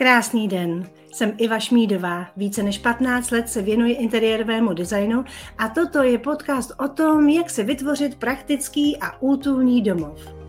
Krásný 0.00 0.48
den, 0.48 0.90
jsem 1.12 1.32
Iva 1.38 1.58
Šmídová. 1.58 2.26
Více 2.36 2.62
než 2.62 2.78
15 2.78 3.30
let 3.30 3.48
se 3.48 3.62
věnuji 3.62 3.92
interiérovému 3.92 4.72
designu 4.72 5.24
a 5.58 5.68
toto 5.68 6.02
je 6.02 6.18
podcast 6.18 6.72
o 6.78 6.88
tom, 6.88 7.28
jak 7.28 7.50
se 7.50 7.62
vytvořit 7.64 8.14
praktický 8.14 8.96
a 8.96 9.22
útulný 9.22 9.82
domov. 9.82 10.39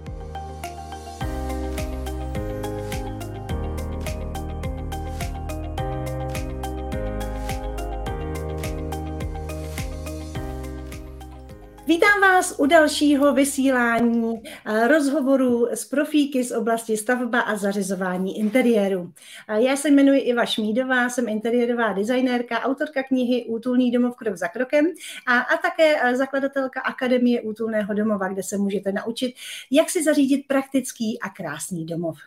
Vás 12.41 12.55
u 12.59 12.65
dalšího 12.65 13.33
vysílání 13.33 14.41
eh, 14.65 14.87
rozhovoru 14.87 15.67
s 15.71 15.85
profíky 15.85 16.43
z 16.43 16.51
oblasti 16.51 16.97
stavba 16.97 17.41
a 17.41 17.55
zařizování 17.55 18.39
interiéru. 18.39 19.13
Eh, 19.47 19.61
já 19.61 19.75
se 19.75 19.89
jmenuji 19.89 20.19
Iva 20.19 20.45
Šmídová, 20.45 21.09
jsem 21.09 21.29
interiérová 21.29 21.93
designérka, 21.93 22.59
autorka 22.59 23.03
knihy 23.03 23.45
Útulný 23.45 23.91
domov 23.91 24.15
krok 24.15 24.35
za 24.35 24.47
krokem 24.47 24.85
a, 25.27 25.39
a 25.39 25.57
také 25.57 25.95
eh, 26.03 26.15
zakladatelka 26.15 26.81
Akademie 26.81 27.41
Útulného 27.41 27.93
domova, 27.93 28.27
kde 28.27 28.43
se 28.43 28.57
můžete 28.57 28.91
naučit, 28.91 29.35
jak 29.71 29.89
si 29.89 30.03
zařídit 30.03 30.47
praktický 30.47 31.19
a 31.21 31.29
krásný 31.29 31.85
domov. 31.85 32.17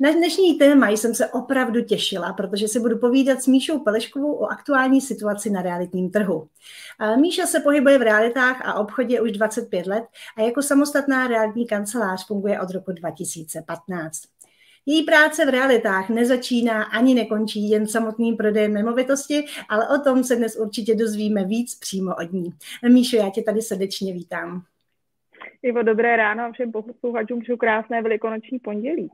Na 0.00 0.12
dnešní 0.12 0.58
téma 0.58 0.88
jsem 0.88 1.14
se 1.14 1.28
opravdu 1.30 1.84
těšila, 1.84 2.32
protože 2.32 2.68
si 2.68 2.80
budu 2.80 2.98
povídat 2.98 3.42
s 3.42 3.46
Míšou 3.46 3.78
Peleškovou 3.78 4.32
o 4.32 4.46
aktuální 4.46 5.00
situaci 5.00 5.50
na 5.50 5.62
realitním 5.62 6.10
trhu. 6.10 6.48
Míša 7.20 7.46
se 7.46 7.60
pohybuje 7.60 7.98
v 7.98 8.02
realitách 8.02 8.66
a 8.66 8.74
obchodě 8.74 9.20
už 9.20 9.32
25 9.32 9.86
let 9.86 10.04
a 10.36 10.42
jako 10.42 10.62
samostatná 10.62 11.26
realitní 11.26 11.66
kancelář 11.66 12.26
funguje 12.26 12.60
od 12.60 12.70
roku 12.70 12.92
2015. 12.92 14.22
Její 14.86 15.02
práce 15.02 15.46
v 15.46 15.48
realitách 15.48 16.08
nezačíná 16.08 16.82
ani 16.82 17.14
nekončí 17.14 17.70
jen 17.70 17.86
samotným 17.86 18.36
prodejem 18.36 18.74
nemovitosti, 18.74 19.44
ale 19.68 19.88
o 19.88 19.98
tom 19.98 20.24
se 20.24 20.36
dnes 20.36 20.56
určitě 20.56 20.94
dozvíme 20.94 21.44
víc 21.44 21.78
přímo 21.78 22.14
od 22.14 22.32
ní. 22.32 22.54
Míšo, 22.88 23.16
já 23.16 23.30
tě 23.30 23.42
tady 23.42 23.62
srdečně 23.62 24.12
vítám. 24.12 24.62
Ivo, 25.62 25.82
dobré 25.82 26.16
ráno 26.16 26.44
a 26.44 26.52
všem 26.52 26.72
posluchačům 26.72 27.40
přeju 27.40 27.58
krásné 27.58 28.02
velikonoční 28.02 28.58
pondělí. 28.58 29.10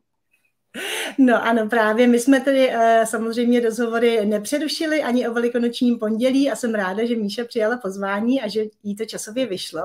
No 1.18 1.44
ano, 1.44 1.68
právě. 1.68 2.06
My 2.06 2.20
jsme 2.20 2.40
tedy 2.40 2.68
uh, 2.68 3.04
samozřejmě 3.04 3.60
rozhovory 3.60 4.26
nepřerušili 4.26 5.02
ani 5.02 5.28
o 5.28 5.32
velikonočním 5.32 5.98
pondělí 5.98 6.50
a 6.50 6.56
jsem 6.56 6.74
ráda, 6.74 7.06
že 7.06 7.16
Míša 7.16 7.44
přijala 7.44 7.76
pozvání 7.76 8.42
a 8.42 8.48
že 8.48 8.64
jí 8.82 8.96
to 8.96 9.04
časově 9.04 9.46
vyšlo. 9.46 9.82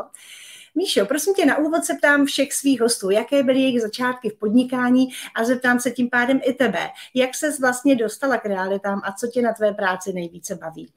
Míšo, 0.75 1.05
prosím 1.05 1.33
tě, 1.33 1.45
na 1.45 1.57
úvod 1.57 1.85
se 1.85 1.93
ptám 1.93 2.25
všech 2.25 2.53
svých 2.53 2.81
hostů, 2.81 3.09
jaké 3.09 3.43
byly 3.43 3.59
jejich 3.59 3.81
začátky 3.81 4.29
v 4.29 4.39
podnikání 4.39 5.07
a 5.35 5.43
zeptám 5.43 5.79
se 5.79 5.91
tím 5.91 6.09
pádem 6.09 6.39
i 6.43 6.53
tebe. 6.53 6.89
Jak 7.13 7.35
ses 7.35 7.59
vlastně 7.59 7.95
dostala 7.95 8.37
k 8.37 8.45
realitám 8.45 9.01
a 9.03 9.11
co 9.11 9.27
tě 9.27 9.41
na 9.41 9.53
tvé 9.53 9.73
práci 9.73 10.13
nejvíce 10.13 10.55
baví? 10.55 10.87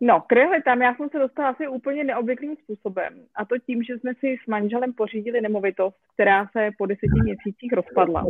No, 0.00 0.20
k 0.20 0.62
tam 0.64 0.82
já 0.82 0.94
jsem 0.94 1.08
se 1.08 1.18
dostala 1.18 1.48
asi 1.48 1.68
úplně 1.68 2.04
neobvyklým 2.04 2.56
způsobem. 2.56 3.26
A 3.34 3.44
to 3.44 3.58
tím, 3.58 3.82
že 3.82 3.98
jsme 3.98 4.14
si 4.14 4.36
s 4.44 4.46
manželem 4.46 4.92
pořídili 4.92 5.40
nemovitost, 5.40 5.96
která 6.14 6.46
se 6.46 6.70
po 6.78 6.86
deseti 6.86 7.20
měsících 7.22 7.72
rozpadla. 7.72 8.24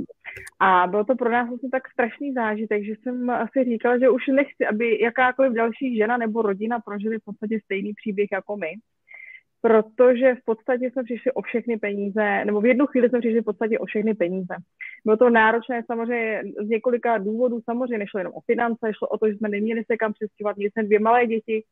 A 0.60 0.86
bylo 0.86 1.04
to 1.04 1.16
pro 1.16 1.30
nás 1.30 1.48
vlastně 1.48 1.70
tak 1.70 1.90
strašný 1.90 2.32
zážitek, 2.32 2.84
že 2.84 2.92
jsem 2.92 3.30
asi 3.30 3.64
říkala, 3.64 3.98
že 3.98 4.08
už 4.08 4.26
nechci, 4.26 4.66
aby 4.66 5.02
jakákoliv 5.02 5.52
další 5.52 5.96
žena 5.96 6.16
nebo 6.16 6.42
rodina 6.42 6.80
prožili 6.80 7.18
v 7.18 7.24
podstatě 7.24 7.60
stejný 7.64 7.92
příběh 7.94 8.28
jako 8.32 8.56
my 8.56 8.72
protože 9.68 10.34
v 10.34 10.44
podstatě 10.44 10.90
jsme 10.90 11.04
přišli 11.04 11.32
o 11.32 11.42
všechny 11.42 11.76
peníze, 11.78 12.44
nebo 12.44 12.60
v 12.60 12.66
jednu 12.66 12.86
chvíli 12.86 13.08
jsme 13.08 13.18
přišli 13.18 13.40
v 13.40 13.44
podstatě 13.44 13.78
o 13.78 13.84
všechny 13.84 14.14
peníze. 14.14 14.54
Bylo 15.04 15.16
to 15.16 15.30
náročné 15.30 15.82
samozřejmě 15.86 16.42
z 16.64 16.68
několika 16.68 17.18
důvodů, 17.18 17.60
samozřejmě 17.64 17.98
nešlo 17.98 18.20
jenom 18.20 18.32
o 18.34 18.40
finance, 18.40 18.92
šlo 18.98 19.08
o 19.08 19.18
to, 19.18 19.28
že 19.28 19.36
jsme 19.36 19.48
neměli 19.48 19.84
se 19.84 19.96
kam 19.96 20.12
přestěhovat, 20.12 20.56
měli 20.56 20.70
jsme 20.70 20.82
dvě 20.82 21.00
malé 21.00 21.26
děti 21.26 21.64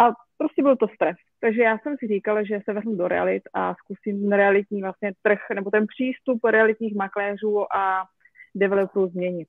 a 0.00 0.12
prostě 0.38 0.62
byl 0.62 0.76
to 0.76 0.88
stres. 0.88 1.16
Takže 1.40 1.62
já 1.62 1.78
jsem 1.78 1.96
si 1.98 2.06
říkala, 2.06 2.42
že 2.42 2.60
se 2.64 2.72
vezmu 2.72 2.96
do 2.96 3.08
realit 3.08 3.42
a 3.54 3.74
zkusím 3.74 4.32
realitní 4.32 4.82
vlastně 4.82 5.12
trh, 5.22 5.38
nebo 5.54 5.70
ten 5.70 5.86
přístup 5.86 6.44
realitních 6.44 6.94
makléřů 6.94 7.76
a 7.76 8.04
developerů 8.54 9.08
změnit. 9.08 9.48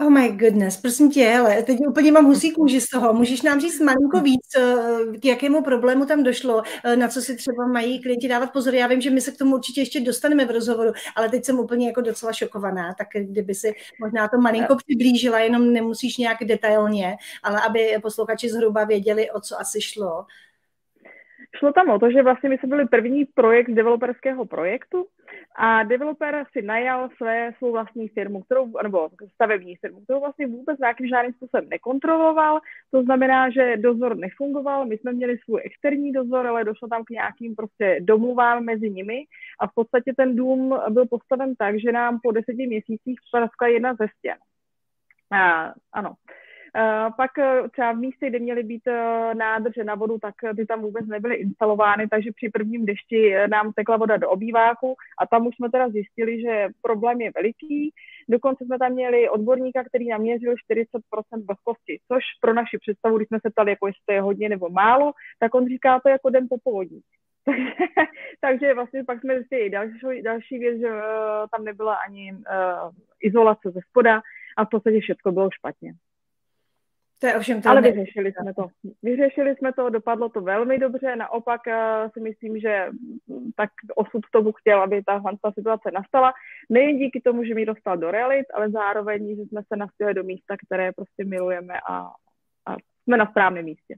Oh 0.00 0.10
my 0.10 0.28
goodness, 0.32 0.76
prosím 0.76 1.10
tě, 1.10 1.24
hele, 1.24 1.62
teď 1.62 1.78
úplně 1.88 2.12
mám 2.12 2.24
husí 2.26 2.50
kůži 2.52 2.80
z 2.80 2.88
toho. 2.88 3.12
Můžeš 3.12 3.42
nám 3.42 3.60
říct 3.60 3.80
malinko 3.80 4.20
víc, 4.20 4.46
eh, 4.56 5.18
k 5.18 5.24
jakému 5.24 5.62
problému 5.62 6.06
tam 6.06 6.22
došlo, 6.22 6.62
eh, 6.84 6.96
na 6.96 7.08
co 7.08 7.22
si 7.22 7.36
třeba 7.36 7.66
mají 7.66 8.02
klienti 8.02 8.28
dávat 8.28 8.52
pozor. 8.52 8.74
Já 8.74 8.86
vím, 8.86 9.00
že 9.00 9.10
my 9.10 9.20
se 9.20 9.30
k 9.32 9.36
tomu 9.38 9.54
určitě 9.56 9.80
ještě 9.80 10.00
dostaneme 10.00 10.44
v 10.44 10.50
rozhovoru, 10.50 10.92
ale 11.16 11.28
teď 11.28 11.44
jsem 11.44 11.58
úplně 11.58 11.86
jako 11.86 12.00
docela 12.00 12.32
šokovaná, 12.32 12.94
tak 12.94 13.08
kdyby 13.14 13.54
si 13.54 13.74
možná 14.00 14.28
to 14.28 14.38
malinko 14.38 14.76
přiblížila, 14.76 15.38
jenom 15.38 15.72
nemusíš 15.72 16.16
nějak 16.16 16.38
detailně, 16.44 17.16
ale 17.42 17.60
aby 17.60 17.98
posluchači 18.02 18.48
zhruba 18.50 18.84
věděli, 18.84 19.30
o 19.30 19.40
co 19.40 19.60
asi 19.60 19.80
šlo. 19.80 20.24
Šlo 21.56 21.72
tam 21.72 21.90
o 21.90 21.98
to, 21.98 22.10
že 22.10 22.22
vlastně 22.22 22.48
my 22.48 22.58
jsme 22.58 22.68
byli 22.68 22.88
první 22.88 23.24
projekt 23.24 23.70
developerského 23.70 24.46
projektu 24.46 25.06
a 25.56 25.82
developer 25.82 26.44
si 26.52 26.62
najal 26.62 27.08
své, 27.16 27.52
svou 27.58 27.72
vlastní 27.72 28.08
firmu, 28.08 28.42
kterou, 28.42 28.72
nebo 28.82 29.08
stavební 29.34 29.76
firmu, 29.76 30.00
kterou 30.00 30.20
vlastně 30.20 30.46
vůbec 30.46 30.78
nějakým 30.78 31.08
žádným 31.08 31.32
způsobem 31.32 31.68
nekontroloval. 31.68 32.60
To 32.90 33.02
znamená, 33.02 33.50
že 33.50 33.76
dozor 33.76 34.16
nefungoval, 34.16 34.86
my 34.86 34.98
jsme 34.98 35.12
měli 35.12 35.38
svůj 35.38 35.60
externí 35.64 36.12
dozor, 36.12 36.46
ale 36.46 36.64
došlo 36.64 36.88
tam 36.88 37.04
k 37.04 37.10
nějakým 37.10 37.56
prostě 37.56 37.98
domluvám 38.00 38.64
mezi 38.64 38.90
nimi 38.90 39.24
a 39.60 39.66
v 39.66 39.74
podstatě 39.74 40.12
ten 40.16 40.36
dům 40.36 40.78
byl 40.88 41.06
postaven 41.06 41.54
tak, 41.54 41.80
že 41.80 41.92
nám 41.92 42.20
po 42.22 42.32
deseti 42.32 42.66
měsících 42.66 43.18
praskla 43.32 43.68
jedna 43.68 43.94
ze 43.94 44.06
stěn. 44.18 44.36
A, 45.32 45.72
ano. 45.92 46.14
Uh, 46.76 47.14
pak 47.16 47.30
uh, 47.38 47.68
třeba 47.68 47.92
v 47.92 47.96
místě, 47.96 48.28
kde 48.28 48.38
měly 48.38 48.62
být 48.62 48.82
uh, 48.86 49.34
nádrže 49.34 49.84
na 49.84 49.94
vodu, 49.94 50.18
tak 50.18 50.34
ty 50.56 50.66
tam 50.66 50.82
vůbec 50.82 51.06
nebyly 51.06 51.34
instalovány, 51.34 52.08
takže 52.08 52.30
při 52.36 52.48
prvním 52.48 52.86
dešti 52.86 53.34
nám 53.50 53.72
tekla 53.72 53.96
voda 53.96 54.16
do 54.16 54.30
obýváku 54.30 54.94
a 55.18 55.26
tam 55.26 55.46
už 55.46 55.56
jsme 55.56 55.70
teda 55.70 55.88
zjistili, 55.88 56.40
že 56.40 56.68
problém 56.82 57.20
je 57.20 57.30
veliký. 57.34 57.92
Dokonce 58.28 58.64
jsme 58.64 58.78
tam 58.78 58.92
měli 58.92 59.28
odborníka, 59.28 59.84
který 59.84 60.08
naměřil 60.08 60.54
40% 60.54 61.46
vlhkosti, 61.48 62.00
což 62.08 62.22
pro 62.40 62.54
naši 62.54 62.78
představu, 62.78 63.16
když 63.16 63.28
jsme 63.28 63.38
se 63.40 63.50
ptali, 63.50 63.70
jako 63.70 63.86
jestli 63.86 64.02
to 64.06 64.12
je 64.12 64.20
hodně 64.20 64.48
nebo 64.48 64.68
málo, 64.68 65.12
tak 65.38 65.54
on 65.54 65.68
říká 65.68 66.00
to 66.00 66.08
jako 66.08 66.30
den 66.30 66.46
po 66.48 66.56
povodní. 66.64 67.00
takže 68.40 68.74
vlastně 68.74 69.04
pak 69.04 69.20
jsme 69.20 69.34
zjistili 69.34 69.70
další, 69.70 70.22
další 70.22 70.58
věc, 70.58 70.78
že 70.78 70.88
uh, 70.90 71.00
tam 71.56 71.64
nebyla 71.64 71.94
ani 71.94 72.32
uh, 72.32 72.90
izolace 73.22 73.70
ze 73.70 73.80
spoda 73.90 74.20
a 74.56 74.64
v 74.64 74.68
podstatě 74.68 75.00
všechno 75.00 75.32
bylo 75.32 75.50
špatně. 75.50 75.92
To 77.20 77.26
je 77.26 77.36
ovšem 77.36 77.62
to 77.62 77.68
Ale 77.68 77.80
vyřešili 77.80 78.32
jsme 78.32 78.54
to. 78.54 78.68
Vyřešili 79.02 79.56
jsme 79.56 79.72
to, 79.72 79.90
dopadlo 79.90 80.28
to 80.28 80.40
velmi 80.40 80.78
dobře, 80.78 81.16
naopak 81.16 81.60
uh, 81.66 82.10
si 82.12 82.20
myslím, 82.20 82.58
že 82.58 82.88
tak 83.56 83.70
osud 83.94 84.22
tomu 84.32 84.52
chtěl, 84.52 84.82
aby 84.82 85.02
ta, 85.04 85.22
ta 85.42 85.52
situace 85.52 85.90
nastala. 85.90 86.32
Nejen 86.70 86.98
díky 86.98 87.20
tomu, 87.20 87.44
že 87.44 87.54
mi 87.54 87.66
dostal 87.66 87.96
do 87.96 88.10
realit, 88.10 88.46
ale 88.54 88.70
zároveň, 88.70 89.36
že 89.36 89.42
jsme 89.42 89.62
se 89.68 89.76
nastihli 89.76 90.14
do 90.14 90.24
místa, 90.24 90.56
které 90.66 90.92
prostě 90.92 91.24
milujeme 91.24 91.74
a, 91.88 91.98
a 92.66 92.76
jsme 93.04 93.16
na 93.16 93.26
správném 93.26 93.64
místě. 93.64 93.94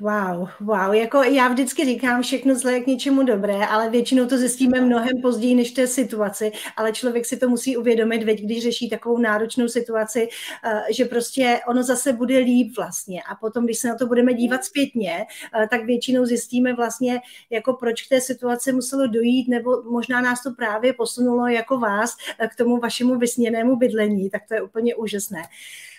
Wow, 0.00 0.48
wow, 0.60 0.94
jako 0.94 1.22
já 1.22 1.48
vždycky 1.48 1.84
říkám 1.84 2.22
všechno 2.22 2.54
zlé 2.54 2.80
k 2.80 2.86
něčemu 2.86 3.22
dobré, 3.22 3.66
ale 3.66 3.90
většinou 3.90 4.26
to 4.26 4.38
zjistíme 4.38 4.80
mnohem 4.80 5.20
později 5.22 5.54
než 5.54 5.70
té 5.70 5.86
situaci, 5.86 6.52
ale 6.76 6.92
člověk 6.92 7.26
si 7.26 7.36
to 7.36 7.48
musí 7.48 7.76
uvědomit, 7.76 8.22
veď 8.22 8.42
když 8.42 8.62
řeší 8.62 8.90
takovou 8.90 9.18
náročnou 9.18 9.68
situaci, 9.68 10.28
eh, 10.64 10.82
že 10.92 11.04
prostě 11.04 11.60
ono 11.68 11.82
zase 11.82 12.12
bude 12.12 12.38
líp 12.38 12.76
vlastně. 12.76 13.22
A 13.22 13.34
potom, 13.34 13.64
když 13.64 13.78
se 13.78 13.88
na 13.88 13.94
to 13.94 14.06
budeme 14.06 14.34
dívat 14.34 14.64
zpětně, 14.64 15.26
eh, 15.62 15.68
tak 15.70 15.84
většinou 15.84 16.24
zjistíme 16.24 16.74
vlastně, 16.74 17.20
jako 17.50 17.72
proč 17.72 18.02
k 18.02 18.08
té 18.08 18.20
situaci 18.20 18.72
muselo 18.72 19.06
dojít, 19.06 19.48
nebo 19.48 19.82
možná 19.82 20.20
nás 20.20 20.42
to 20.42 20.50
právě 20.50 20.92
posunulo 20.92 21.46
jako 21.46 21.78
vás 21.78 22.16
eh, 22.38 22.48
k 22.48 22.56
tomu 22.56 22.76
vašemu 22.76 23.18
vysněnému 23.18 23.76
bydlení, 23.76 24.30
tak 24.30 24.42
to 24.48 24.54
je 24.54 24.62
úplně 24.62 24.94
úžasné. 24.94 25.42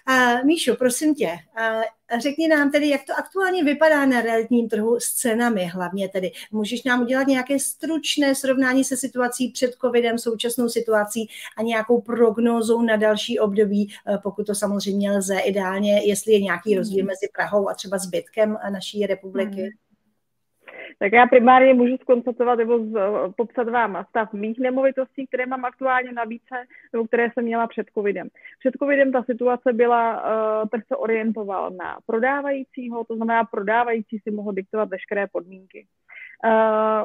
Uh, 0.09 0.45
Míšo, 0.45 0.75
prosím 0.75 1.15
tě, 1.15 1.27
uh, 1.27 2.19
řekni 2.19 2.47
nám 2.47 2.71
tedy, 2.71 2.89
jak 2.89 3.01
to 3.05 3.13
aktuálně 3.17 3.63
vypadá 3.63 4.05
na 4.05 4.21
realitním 4.21 4.69
trhu 4.69 4.99
s 4.99 5.13
cenami 5.13 5.65
hlavně 5.65 6.09
tedy. 6.09 6.31
Můžeš 6.51 6.83
nám 6.83 7.01
udělat 7.01 7.27
nějaké 7.27 7.59
stručné 7.59 8.35
srovnání 8.35 8.83
se 8.83 8.97
situací 8.97 9.51
před 9.51 9.71
covidem, 9.81 10.17
současnou 10.17 10.69
situací 10.69 11.29
a 11.57 11.61
nějakou 11.61 12.01
prognózou 12.01 12.81
na 12.81 12.95
další 12.95 13.39
období, 13.39 13.93
uh, 14.09 14.17
pokud 14.23 14.47
to 14.47 14.55
samozřejmě 14.55 15.11
lze 15.11 15.39
ideálně, 15.39 16.01
jestli 16.05 16.33
je 16.33 16.41
nějaký 16.41 16.75
rozdíl 16.75 17.05
mezi 17.05 17.27
Prahou 17.33 17.69
a 17.69 17.73
třeba 17.73 17.97
zbytkem 17.97 18.57
naší 18.71 19.05
republiky. 19.05 19.61
Hmm. 19.61 19.90
Tak 21.01 21.13
já 21.13 21.25
primárně 21.25 21.73
můžu 21.73 21.97
skonstatovat 21.97 22.55
nebo 22.55 22.79
z, 22.79 22.93
popsat 23.37 23.69
vám 23.69 24.05
stav 24.09 24.33
mých 24.33 24.59
nemovitostí, 24.59 25.27
které 25.27 25.45
mám 25.45 25.65
aktuálně 25.65 26.11
na 26.11 26.23
více, 26.23 26.55
nebo 26.93 27.07
které 27.07 27.29
jsem 27.31 27.43
měla 27.43 27.67
před 27.67 27.87
covidem. 27.93 28.27
Před 28.59 28.73
covidem 28.79 29.11
ta 29.11 29.23
situace 29.23 29.73
byla, 29.73 30.23
uh, 30.23 30.69
trh 30.69 30.83
se 30.87 30.95
orientoval 30.95 31.71
na 31.71 31.97
prodávajícího, 32.05 33.03
to 33.03 33.15
znamená 33.15 33.43
prodávající 33.43 34.19
si 34.19 34.31
mohl 34.31 34.51
diktovat 34.51 34.89
veškeré 34.89 35.27
podmínky. 35.27 35.85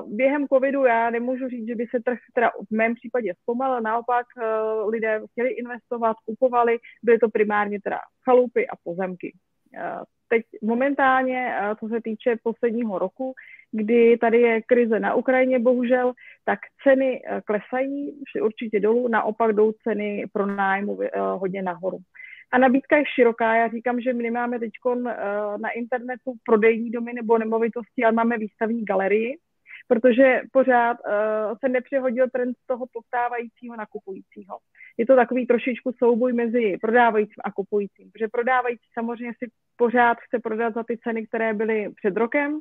Během 0.06 0.48
covidu 0.48 0.84
já 0.84 1.10
nemůžu 1.10 1.48
říct, 1.48 1.66
že 1.66 1.74
by 1.74 1.86
se 1.86 2.00
trh 2.04 2.18
teda 2.34 2.50
v 2.70 2.76
mém 2.76 2.94
případě 2.94 3.34
zpomalil, 3.42 3.80
naopak 3.80 4.26
lidé 4.88 5.20
chtěli 5.32 5.50
investovat, 5.50 6.16
kupovali, 6.26 6.78
byly 7.02 7.18
to 7.18 7.28
primárně 7.28 7.80
teda 7.80 7.98
chalupy 8.24 8.66
a 8.66 8.72
pozemky. 8.84 9.34
Teď 10.28 10.42
momentálně, 10.62 11.54
co 11.80 11.88
se 11.88 12.00
týče 12.00 12.36
posledního 12.42 12.98
roku, 12.98 13.34
kdy 13.72 14.16
tady 14.18 14.40
je 14.40 14.62
krize 14.62 15.00
na 15.00 15.14
Ukrajině, 15.14 15.58
bohužel, 15.58 16.12
tak 16.44 16.58
ceny 16.82 17.22
klesají 17.44 18.22
určitě 18.42 18.80
dolů, 18.80 19.08
naopak 19.08 19.52
jdou 19.52 19.72
ceny 19.72 20.24
pro 20.32 20.46
nájmu 20.46 20.98
hodně 21.16 21.62
nahoru. 21.62 21.98
A 22.52 22.58
nabídka 22.58 22.96
je 22.96 23.04
široká. 23.14 23.56
Já 23.56 23.68
říkám, 23.68 24.00
že 24.00 24.12
my 24.12 24.22
nemáme 24.22 24.58
teď 24.58 24.70
uh, 24.84 25.02
na 25.58 25.70
internetu 25.70 26.32
prodejní 26.44 26.90
domy 26.90 27.12
nebo 27.12 27.38
nemovitosti, 27.38 28.04
ale 28.04 28.12
máme 28.12 28.38
výstavní 28.38 28.84
galerii, 28.84 29.38
protože 29.88 30.40
pořád 30.52 30.96
se 31.64 31.68
nepřehodil 31.68 32.26
trend 32.30 32.56
z 32.62 32.66
toho 32.66 32.86
poptávajícího 32.92 33.76
nakupujícího. 33.76 34.58
Je 34.98 35.06
to 35.06 35.16
takový 35.16 35.46
trošičku 35.46 35.92
souboj 35.98 36.32
mezi 36.32 36.76
prodávajícím 36.80 37.42
a 37.44 37.52
kupujícím, 37.52 38.10
protože 38.10 38.28
prodávající 38.28 38.84
samozřejmě 38.98 39.32
si 39.38 39.50
pořád 39.76 40.18
chce 40.20 40.38
prodat 40.38 40.74
za 40.74 40.82
ty 40.82 40.98
ceny, 40.98 41.26
které 41.26 41.54
byly 41.54 41.88
před 41.96 42.16
rokem, 42.16 42.60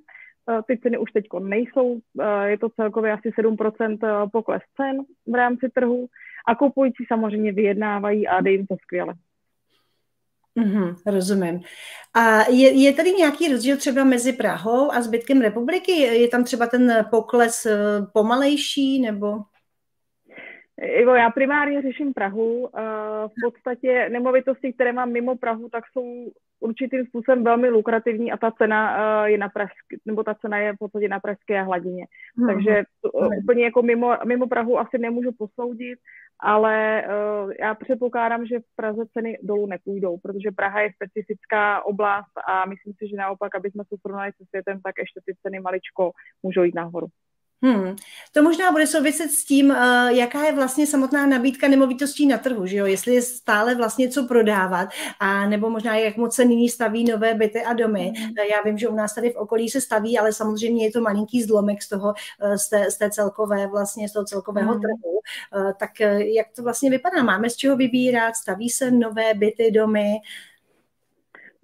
ty 0.67 0.77
ceny 0.77 0.97
už 0.97 1.11
teď 1.11 1.25
nejsou, 1.39 1.99
je 2.45 2.57
to 2.57 2.69
celkově 2.69 3.13
asi 3.13 3.29
7% 3.29 4.29
pokles 4.29 4.61
cen 4.77 4.97
v 5.27 5.35
rámci 5.35 5.69
trhu 5.69 6.07
a 6.47 6.55
kupující 6.55 7.05
samozřejmě 7.07 7.51
vyjednávají 7.51 8.27
a 8.27 8.41
jde 8.41 8.51
jim 8.51 8.67
to 8.67 8.75
skvěle. 8.83 9.13
Mm-hmm, 10.57 10.95
rozumím. 11.05 11.61
A 12.13 12.49
je, 12.49 12.83
je 12.83 12.93
tady 12.93 13.11
nějaký 13.11 13.51
rozdíl 13.51 13.77
třeba 13.77 14.03
mezi 14.03 14.33
Prahou 14.33 14.91
a 14.91 15.01
zbytkem 15.01 15.41
republiky? 15.41 15.91
Je 15.91 16.27
tam 16.27 16.43
třeba 16.43 16.67
ten 16.67 17.05
pokles 17.09 17.65
eh, 17.65 17.77
pomalejší 18.13 19.01
nebo? 19.01 19.37
Ivo, 20.81 21.15
já 21.15 21.29
primárně 21.29 21.81
řeším 21.81 22.13
Prahu. 22.13 22.69
V 23.27 23.31
podstatě 23.43 24.09
nemovitosti, 24.09 24.73
které 24.73 24.93
mám 24.93 25.11
mimo 25.11 25.35
Prahu, 25.35 25.69
tak 25.69 25.83
jsou 25.93 26.31
určitým 26.59 27.05
způsobem 27.05 27.43
velmi 27.43 27.69
lukrativní 27.69 28.31
a 28.31 28.37
ta 28.37 28.51
cena 28.51 29.27
je 29.27 29.37
na 29.37 29.49
pražské, 29.49 29.97
nebo 30.05 30.23
ta 30.23 30.33
cena 30.33 30.57
je 30.57 30.73
v 30.73 30.77
podstatě 30.79 31.07
na 31.07 31.19
pražské 31.19 31.63
hladině. 31.63 32.05
Hmm. 32.37 32.47
Takže 32.47 32.83
to, 33.01 33.09
úplně 33.11 33.63
jako 33.63 33.81
mimo, 33.81 34.17
mimo 34.25 34.47
Prahu 34.47 34.79
asi 34.79 34.97
nemůžu 34.97 35.31
posoudit, 35.37 35.99
ale 36.39 37.03
uh, 37.03 37.51
já 37.59 37.75
předpokládám, 37.75 38.45
že 38.45 38.59
v 38.59 38.75
Praze 38.75 39.01
ceny 39.13 39.37
dolů 39.43 39.67
nepůjdou, 39.67 40.17
protože 40.17 40.51
Praha 40.55 40.81
je 40.81 40.89
specifická 40.95 41.85
oblast 41.85 42.31
a 42.47 42.65
myslím 42.65 42.93
si, 42.93 43.07
že 43.07 43.15
naopak, 43.17 43.55
aby 43.55 43.71
jsme 43.71 43.83
se 43.83 43.95
srovnali 44.01 44.31
se 44.31 44.45
světem, 44.49 44.81
tak 44.83 44.95
ještě 44.99 45.19
ty 45.25 45.35
ceny 45.41 45.59
maličko 45.59 46.11
můžou 46.43 46.63
jít 46.63 46.75
nahoru. 46.75 47.07
Hmm. 47.65 47.95
To 48.33 48.43
možná 48.43 48.71
bude 48.71 48.87
souviset 48.87 49.31
s 49.31 49.45
tím, 49.45 49.69
uh, 49.69 50.07
jaká 50.07 50.45
je 50.45 50.53
vlastně 50.53 50.87
samotná 50.87 51.25
nabídka 51.25 51.67
nemovitostí 51.67 52.27
na 52.27 52.37
trhu, 52.37 52.65
že 52.65 52.77
jo? 52.77 52.85
Jestli 52.85 53.15
je 53.15 53.21
stále 53.21 53.75
vlastně 53.75 54.09
co 54.09 54.23
prodávat, 54.23 54.89
a 55.19 55.49
nebo 55.49 55.69
možná 55.69 55.95
jak 55.95 56.17
moc 56.17 56.35
se 56.35 56.45
nyní 56.45 56.69
staví 56.69 57.03
nové 57.03 57.33
byty 57.33 57.63
a 57.63 57.73
domy. 57.73 58.13
Hmm. 58.17 58.29
Uh, 58.29 58.45
já 58.51 58.61
vím, 58.65 58.77
že 58.77 58.87
u 58.87 58.95
nás 58.95 59.15
tady 59.15 59.29
v 59.29 59.35
okolí 59.35 59.69
se 59.69 59.81
staví, 59.81 60.19
ale 60.19 60.33
samozřejmě 60.33 60.85
je 60.85 60.91
to 60.91 61.01
malinký 61.01 61.43
zlomek 61.43 61.81
z 61.81 61.89
toho, 61.89 62.13
uh, 62.43 62.55
z 62.55 62.69
té, 62.69 62.91
z 62.91 62.97
té 62.97 63.09
celkové 63.09 63.67
vlastně, 63.67 64.09
z 64.09 64.13
toho 64.13 64.25
celkového 64.25 64.71
hmm. 64.71 64.81
trhu. 64.81 65.19
Tak 65.79 65.99
jak 66.35 66.47
to 66.55 66.63
vlastně 66.63 66.89
vypadá? 66.89 67.23
Máme 67.23 67.49
z 67.49 67.55
čeho 67.55 67.75
vybírat? 67.75 68.35
Staví 68.35 68.69
se 68.69 68.91
nové 68.91 69.33
byty, 69.33 69.71
domy? 69.71 70.13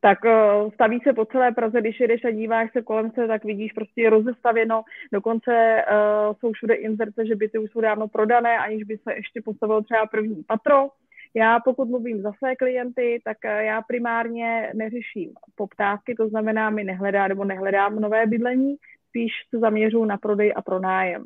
Tak 0.01 0.19
uh, 0.25 0.71
staví 0.71 1.00
se 1.03 1.13
po 1.13 1.25
celé 1.25 1.51
Praze, 1.51 1.81
když 1.81 2.00
jedeš 2.00 2.24
a 2.24 2.31
díváš 2.31 2.71
se 2.71 2.81
kolem 2.81 3.12
se, 3.12 3.27
tak 3.27 3.44
vidíš 3.45 3.74
prostě 3.74 4.09
rozestavěno, 4.09 4.81
dokonce 5.13 5.83
uh, 5.92 6.36
jsou 6.39 6.51
všude 6.51 6.74
inzerce, 6.74 7.25
že 7.25 7.36
byty 7.36 7.57
už 7.57 7.71
jsou 7.71 7.81
dávno 7.81 8.07
prodané, 8.07 8.57
aniž 8.57 8.83
by 8.83 8.98
se 8.98 9.13
ještě 9.13 9.42
postavilo 9.42 9.81
třeba 9.81 10.06
první 10.06 10.44
patro. 10.48 10.89
Já 11.36 11.59
pokud 11.59 11.89
mluvím 11.89 12.21
za 12.21 12.31
své 12.31 12.56
klienty, 12.56 13.21
tak 13.25 13.38
uh, 13.45 13.51
já 13.51 13.81
primárně 13.81 14.71
neřeším 14.74 15.33
poptávky, 15.56 16.15
to 16.15 16.27
znamená, 16.27 16.69
mi 16.69 16.83
nehledá 16.83 17.27
nebo 17.27 17.45
nehledám 17.45 18.00
nové 18.00 18.25
bydlení, 18.25 18.75
spíš 19.09 19.31
se 19.50 19.59
zaměřuju 19.59 20.06
na 20.06 20.18
prodej 20.18 20.53
a 20.56 20.62
pronájem. 20.62 21.24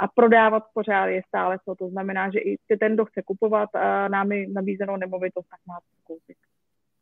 A 0.00 0.08
prodávat 0.08 0.62
pořád 0.74 1.06
je 1.06 1.22
stále 1.28 1.58
co, 1.64 1.74
to 1.74 1.88
znamená, 1.88 2.30
že 2.30 2.38
i 2.38 2.56
ten, 2.80 2.94
kdo 2.94 3.04
chce 3.04 3.22
kupovat 3.22 3.70
námi 4.08 4.46
nabízenou 4.52 4.96
nemovitost, 4.96 5.48
tak 5.50 5.60
má 5.68 5.78
koupit. 6.04 6.36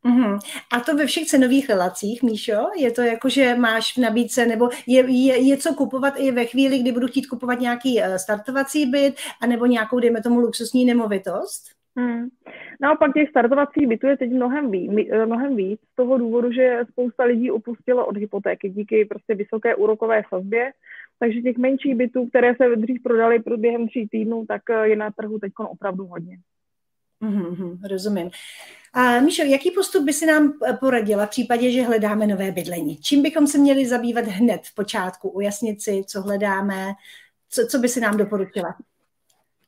Mm-hmm. 0.06 0.38
A 0.72 0.80
to 0.80 0.96
ve 0.96 1.06
všech 1.06 1.26
cenových 1.26 1.68
relacích, 1.68 2.22
Míšo? 2.22 2.66
Je 2.76 2.90
to 2.90 3.02
jako, 3.02 3.28
že 3.28 3.54
máš 3.54 3.96
v 3.96 4.00
nabídce, 4.00 4.46
nebo 4.46 4.68
je, 4.86 5.10
je, 5.10 5.36
je 5.48 5.56
co 5.56 5.74
kupovat 5.74 6.14
i 6.16 6.30
ve 6.30 6.44
chvíli, 6.44 6.78
kdy 6.78 6.92
budu 6.92 7.06
chtít 7.06 7.26
kupovat 7.26 7.60
nějaký 7.60 8.02
eh, 8.02 8.18
startovací 8.18 8.86
byt, 8.86 9.14
anebo 9.42 9.66
nějakou, 9.66 10.00
dejme 10.00 10.22
tomu, 10.22 10.40
luxusní 10.40 10.84
nemovitost? 10.84 11.62
Hmm. 11.98 12.28
Naopak 12.80 13.14
těch 13.14 13.28
startovacích 13.28 13.86
bytů 13.86 14.06
je 14.06 14.16
teď 14.16 14.30
mnohem 14.30 14.70
víc, 14.70 14.90
eh, 15.10 15.26
mnohem 15.26 15.56
víc 15.56 15.80
z 15.92 15.96
toho 15.96 16.18
důvodu, 16.18 16.52
že 16.52 16.80
spousta 16.90 17.24
lidí 17.24 17.50
opustilo 17.50 18.06
od 18.06 18.16
hypotéky 18.16 18.68
díky 18.68 19.04
prostě 19.04 19.34
vysoké 19.34 19.74
úrokové 19.74 20.22
sazbě, 20.28 20.72
takže 21.18 21.40
těch 21.40 21.56
menších 21.56 21.94
bytů, 21.94 22.26
které 22.26 22.54
se 22.54 22.76
dřív 22.76 23.02
prodaly 23.02 23.42
během 23.56 23.88
tří 23.88 24.08
týdnů, 24.08 24.46
tak 24.46 24.62
eh, 24.70 24.88
je 24.88 24.96
na 24.96 25.10
trhu 25.10 25.38
teď 25.38 25.52
opravdu 25.58 26.06
hodně. 26.06 26.36
Mm-hmm, 27.22 27.78
rozumím. 27.90 28.30
A 28.92 29.20
Míšo, 29.20 29.42
jaký 29.42 29.70
postup 29.70 30.04
by 30.04 30.12
si 30.12 30.26
nám 30.26 30.52
eh, 30.66 30.72
poradila 30.72 31.26
v 31.26 31.30
případě, 31.30 31.70
že 31.70 31.82
hledáme 31.82 32.26
nové 32.26 32.52
bydlení? 32.52 32.96
Čím 32.96 33.22
bychom 33.22 33.46
se 33.46 33.58
měli 33.58 33.86
zabývat 33.86 34.24
hned 34.24 34.60
v 34.64 34.74
počátku? 34.74 35.28
Ujasnit 35.28 35.82
si, 35.82 36.04
co 36.06 36.22
hledáme, 36.22 36.92
co, 37.50 37.66
co 37.66 37.78
by 37.78 37.88
si 37.88 38.00
nám 38.00 38.16
doporučila? 38.16 38.76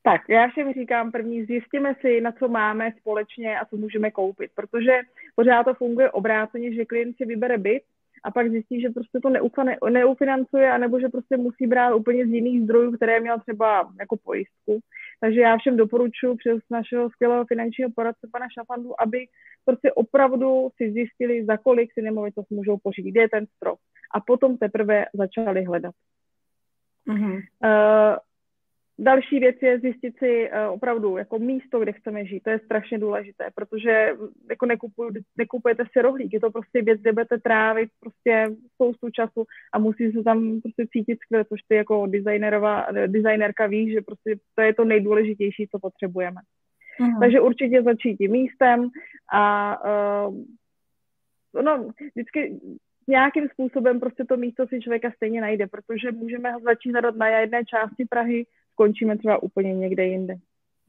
Tak, 0.02 0.20
já 0.28 0.48
všem 0.48 0.72
říkám 0.72 1.12
první, 1.12 1.44
zjistíme 1.44 1.94
si, 2.00 2.20
na 2.20 2.32
co 2.32 2.48
máme 2.48 2.92
společně 3.00 3.58
a 3.58 3.64
co 3.64 3.76
můžeme 3.76 4.10
koupit, 4.10 4.50
protože 4.54 5.00
pořád 5.34 5.64
to 5.64 5.74
funguje 5.74 6.10
obráceně, 6.10 6.74
že 6.74 6.84
klient 6.84 7.16
si 7.16 7.24
vybere 7.24 7.58
byt 7.58 7.82
a 8.24 8.30
pak 8.30 8.50
zjistí, 8.50 8.80
že 8.80 8.90
prostě 8.90 9.18
to 9.22 9.30
neufinancuje, 9.90 10.72
anebo 10.72 11.00
že 11.00 11.08
prostě 11.08 11.36
musí 11.36 11.66
brát 11.66 11.94
úplně 11.94 12.26
z 12.26 12.30
jiných 12.30 12.62
zdrojů, 12.62 12.92
které 12.92 13.20
měl 13.20 13.40
třeba 13.40 13.92
jako 14.00 14.16
pojistku. 14.16 14.80
Takže 15.20 15.40
já 15.40 15.58
všem 15.58 15.76
doporučuji 15.76 16.36
přes 16.36 16.58
našeho 16.70 17.10
skvělého 17.10 17.44
finančního 17.44 17.90
poradce 17.96 18.28
pana 18.32 18.46
Šafandu, 18.58 19.02
aby 19.02 19.18
prostě 19.64 19.92
opravdu 19.92 20.68
si 20.76 20.92
zjistili, 20.92 21.44
za 21.44 21.56
kolik 21.56 21.92
si 21.92 22.02
nemovitost 22.02 22.50
můžou 22.50 22.78
pořídit, 22.82 23.10
kde 23.10 23.20
je 23.20 23.28
ten 23.28 23.46
strop. 23.46 23.78
A 24.14 24.20
potom 24.20 24.58
teprve 24.58 25.04
začali 25.14 25.64
hledat. 25.64 25.94
Mm-hmm. 27.08 27.34
Uh, 27.34 28.16
Další 29.00 29.38
věc 29.38 29.56
je 29.62 29.78
zjistit 29.78 30.18
si 30.18 30.50
uh, 30.50 30.74
opravdu 30.74 31.16
jako 31.16 31.38
místo, 31.38 31.80
kde 31.80 31.92
chceme 31.92 32.24
žít. 32.24 32.42
To 32.42 32.50
je 32.50 32.58
strašně 32.58 32.98
důležité, 32.98 33.44
protože 33.54 34.12
jako 34.50 34.66
nekupuj, 34.66 35.10
nekupujete 35.36 35.84
si 35.92 36.02
rohlík. 36.02 36.32
Je 36.32 36.40
to 36.40 36.50
prostě 36.50 36.82
věc, 36.82 37.00
kde 37.00 37.12
budete 37.12 37.38
trávit 37.38 37.90
prostě 38.00 38.46
spoustu 38.74 39.10
času 39.10 39.44
a 39.72 39.78
musí 39.78 40.12
se 40.12 40.22
tam 40.22 40.60
prostě 40.60 40.86
cítit 40.92 41.18
skvěle, 41.20 41.44
což 41.44 41.60
ty 41.68 41.74
jako 41.74 42.06
designerová, 42.06 42.86
designerka 43.06 43.66
ví, 43.66 43.92
že 43.92 44.00
prostě 44.00 44.36
to 44.54 44.62
je 44.62 44.74
to 44.74 44.84
nejdůležitější, 44.84 45.68
co 45.70 45.78
potřebujeme. 45.78 46.40
Mm. 47.00 47.20
Takže 47.20 47.40
určitě 47.40 47.82
začít 47.82 48.16
tím 48.16 48.32
místem 48.32 48.88
a 49.32 49.76
uh, 50.28 50.34
no, 51.62 51.90
vždycky 52.14 52.60
nějakým 53.08 53.48
způsobem 53.48 54.00
prostě 54.00 54.24
to 54.24 54.36
místo 54.36 54.66
si 54.66 54.80
člověka 54.80 55.10
stejně 55.16 55.40
najde, 55.40 55.66
protože 55.66 56.12
můžeme 56.12 56.54
začít 56.62 56.92
hledat 56.92 57.16
na 57.16 57.28
jedné 57.28 57.64
části 57.64 58.04
Prahy, 58.04 58.44
skončíme 58.78 59.18
třeba 59.18 59.42
úplně 59.42 59.74
někde 59.74 60.06
jinde. 60.06 60.34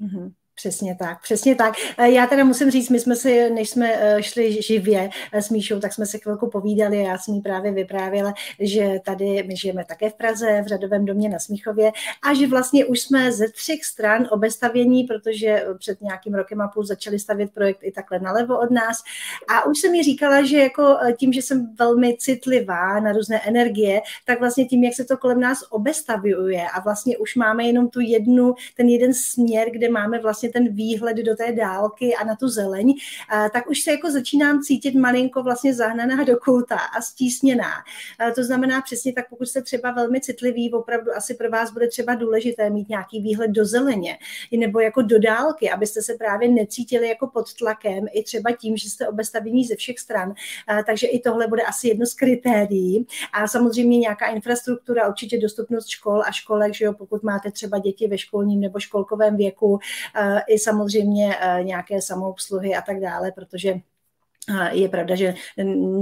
Mm-hmm. 0.02 0.34
Přesně 0.60 0.96
tak, 0.96 1.22
přesně 1.22 1.56
tak. 1.56 1.74
E, 1.98 2.12
já 2.12 2.28
teda 2.28 2.44
musím 2.44 2.72
říct, 2.72 2.90
my 2.90 3.00
jsme 3.00 3.16
si, 3.16 3.50
než 3.50 3.70
jsme 3.70 3.92
e, 4.18 4.24
šli 4.24 4.62
živě 4.62 5.10
e, 5.32 5.42
s 5.42 5.50
Míšou, 5.50 5.80
tak 5.80 5.94
jsme 5.94 6.06
se 6.06 6.18
chvilku 6.18 6.50
povídali 6.50 6.98
a 6.98 7.10
já 7.12 7.18
jsem 7.18 7.34
jí 7.34 7.42
právě 7.42 7.72
vyprávěla, 7.72 8.34
že 8.60 9.00
tady 9.06 9.44
my 9.48 9.58
žijeme 9.58 9.86
také 9.86 10.10
v 10.10 10.14
Praze, 10.14 10.62
v 10.62 10.68
řadovém 10.68 11.06
domě 11.06 11.30
na 11.30 11.40
Smíchově 11.40 11.92
a 12.30 12.34
že 12.34 12.48
vlastně 12.48 12.86
už 12.86 13.00
jsme 13.00 13.32
ze 13.32 13.48
třech 13.48 13.86
stran 13.86 14.28
obestavění, 14.32 15.04
protože 15.04 15.66
před 15.78 16.02
nějakým 16.02 16.34
rokem 16.34 16.62
a 16.62 16.68
půl 16.68 16.86
začali 16.86 17.20
stavět 17.20 17.54
projekt 17.54 17.80
i 17.82 17.92
takhle 17.92 18.20
nalevo 18.20 18.60
od 18.60 18.72
nás 18.72 18.98
a 19.48 19.66
už 19.66 19.80
jsem 19.80 19.92
mi 19.92 20.04
říkala, 20.04 20.46
že 20.46 20.58
jako 20.58 20.98
tím, 21.18 21.34
že 21.34 21.42
jsem 21.42 21.76
velmi 21.80 22.18
citlivá 22.18 23.00
na 23.00 23.12
různé 23.12 23.42
energie, 23.48 24.02
tak 24.26 24.40
vlastně 24.40 24.66
tím, 24.66 24.84
jak 24.84 24.94
se 24.94 25.06
to 25.06 25.18
kolem 25.18 25.40
nás 25.40 25.60
obestavuje 25.70 26.64
a 26.74 26.80
vlastně 26.80 27.18
už 27.18 27.36
máme 27.36 27.64
jenom 27.64 27.90
tu 27.90 28.00
jednu, 28.00 28.54
ten 28.78 28.90
jeden 28.90 29.14
směr, 29.14 29.70
kde 29.72 29.90
máme 29.90 30.20
vlastně 30.20 30.49
vlastně 30.50 30.70
ten 30.70 30.76
výhled 30.76 31.18
do 31.18 31.36
té 31.36 31.52
dálky 31.52 32.16
a 32.16 32.24
na 32.26 32.36
tu 32.36 32.48
zeleň, 32.48 32.94
tak 33.54 33.70
už 33.70 33.82
se 33.82 33.92
jako 33.92 34.12
začínám 34.12 34.62
cítit 34.62 34.96
malinko 34.96 35.44
vlastně 35.44 35.74
zahnaná 35.74 36.24
do 36.24 36.38
kouta 36.38 36.76
a 36.76 37.02
stísněná. 37.02 37.72
To 38.36 38.44
znamená 38.44 38.82
přesně 38.82 39.14
tak, 39.14 39.30
pokud 39.30 39.46
jste 39.46 39.62
třeba 39.62 39.92
velmi 39.92 40.22
citlivý, 40.22 40.72
opravdu 40.72 41.12
asi 41.16 41.34
pro 41.34 41.50
vás 41.50 41.72
bude 41.72 41.88
třeba 41.88 42.16
důležité 42.16 42.70
mít 42.70 42.90
nějaký 42.90 43.22
výhled 43.22 43.52
do 43.52 43.66
zeleně 43.66 44.18
nebo 44.58 44.80
jako 44.80 45.02
do 45.02 45.20
dálky, 45.20 45.70
abyste 45.70 46.02
se 46.02 46.14
právě 46.14 46.50
necítili 46.50 47.08
jako 47.08 47.28
pod 47.28 47.54
tlakem, 47.54 48.06
i 48.12 48.24
třeba 48.24 48.52
tím, 48.52 48.78
že 48.78 48.90
jste 48.90 49.08
obestavění 49.08 49.66
ze 49.66 49.76
všech 49.76 50.00
stran. 50.00 50.34
Takže 50.86 51.08
i 51.08 51.20
tohle 51.20 51.48
bude 51.48 51.62
asi 51.62 51.88
jedno 51.88 52.06
z 52.06 52.14
kritérií. 52.14 53.08
A 53.34 53.48
samozřejmě 53.48 53.98
nějaká 54.00 54.28
infrastruktura, 54.28 55.08
určitě 55.08 55.40
dostupnost 55.40 55.88
škol 55.88 56.22
a 56.22 56.32
školek, 56.32 56.74
že 56.74 56.86
jo, 56.86 56.94
pokud 56.94 57.24
máte 57.24 57.52
třeba 57.52 57.80
děti 57.80 58.08
ve 58.08 58.18
školním 58.18 58.62
nebo 58.62 58.80
školkovém 58.80 59.38
věku, 59.38 59.80
i 60.48 60.60
samozřejmě 60.60 61.36
nějaké 61.64 62.02
samoobsluhy 62.02 62.76
a 62.76 62.82
tak 62.82 63.00
dále, 63.00 63.32
protože 63.32 63.82
je 64.72 64.90
pravda, 64.90 65.16
že 65.16 65.34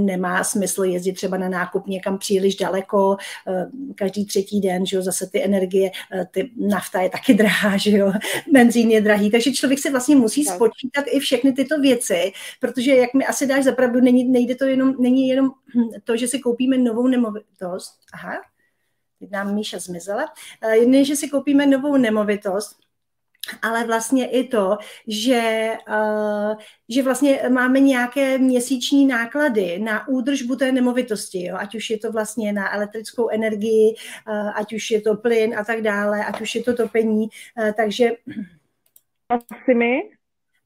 nemá 0.06 0.44
smysl 0.44 0.84
jezdit 0.84 1.14
třeba 1.14 1.38
na 1.38 1.50
nákup 1.50 1.88
někam 1.88 2.18
příliš 2.18 2.56
daleko, 2.56 3.18
eh, 3.48 3.66
každý 3.96 4.26
třetí 4.26 4.62
den, 4.62 4.86
že 4.86 4.96
jo, 4.96 5.02
zase 5.02 5.28
ty 5.28 5.44
energie, 5.44 5.92
ty 6.32 6.52
nafta 6.58 7.02
je 7.02 7.10
taky 7.10 7.34
drahá, 7.42 7.78
že 7.78 7.92
jo, 7.92 8.12
benzín 8.52 8.92
je 8.92 9.02
drahý, 9.02 9.32
takže 9.32 9.52
člověk 9.52 9.80
si 9.80 9.92
vlastně 9.92 10.16
musí 10.16 10.46
tak. 10.46 10.56
spočítat 10.56 11.06
i 11.08 11.20
všechny 11.20 11.54
tyto 11.54 11.80
věci, 11.80 12.32
protože 12.60 12.96
jak 12.96 13.14
mi 13.14 13.26
asi 13.26 13.48
dáš 13.48 13.64
zapravdu, 13.64 14.00
není, 14.00 14.24
nejde 14.24 14.56
to 14.56 14.66
jenom, 14.66 14.96
není 15.00 15.28
jenom 15.28 15.52
to, 16.04 16.18
že 16.18 16.28
si 16.28 16.40
koupíme 16.40 16.78
novou 16.78 17.08
nemovitost, 17.08 18.00
aha, 18.14 18.34
teď 19.20 19.32
nám 19.32 19.56
Míša 19.56 19.80
zmizela, 19.80 20.26
eh, 20.62 21.04
že 21.04 21.16
si 21.16 21.30
koupíme 21.30 21.66
novou 21.66 21.98
nemovitost, 21.98 22.87
ale 23.62 23.86
vlastně 23.86 24.28
i 24.30 24.48
to, 24.48 24.78
že, 25.08 25.74
uh, 25.90 26.56
že 26.90 27.04
vlastně 27.04 27.42
máme 27.50 27.80
nějaké 27.80 28.38
měsíční 28.38 29.06
náklady 29.06 29.80
na 29.80 30.08
údržbu 30.08 30.56
té 30.56 30.72
nemovitosti, 30.72 31.46
jo? 31.46 31.56
ať 31.60 31.76
už 31.76 31.90
je 31.90 31.98
to 31.98 32.12
vlastně 32.12 32.54
na 32.54 32.76
elektrickou 32.76 33.30
energii, 33.30 33.96
uh, 34.28 34.52
ať 34.56 34.74
už 34.74 34.92
je 34.92 35.02
to 35.02 35.16
plyn 35.16 35.60
a 35.60 35.64
tak 35.64 35.82
dále, 35.82 36.26
ať 36.26 36.42
už 36.42 36.56
je 36.56 36.64
to 36.64 36.74
topení, 36.74 37.28
uh, 37.58 37.72
takže... 37.72 38.10
Asi 39.30 39.74
mi? 39.74 40.17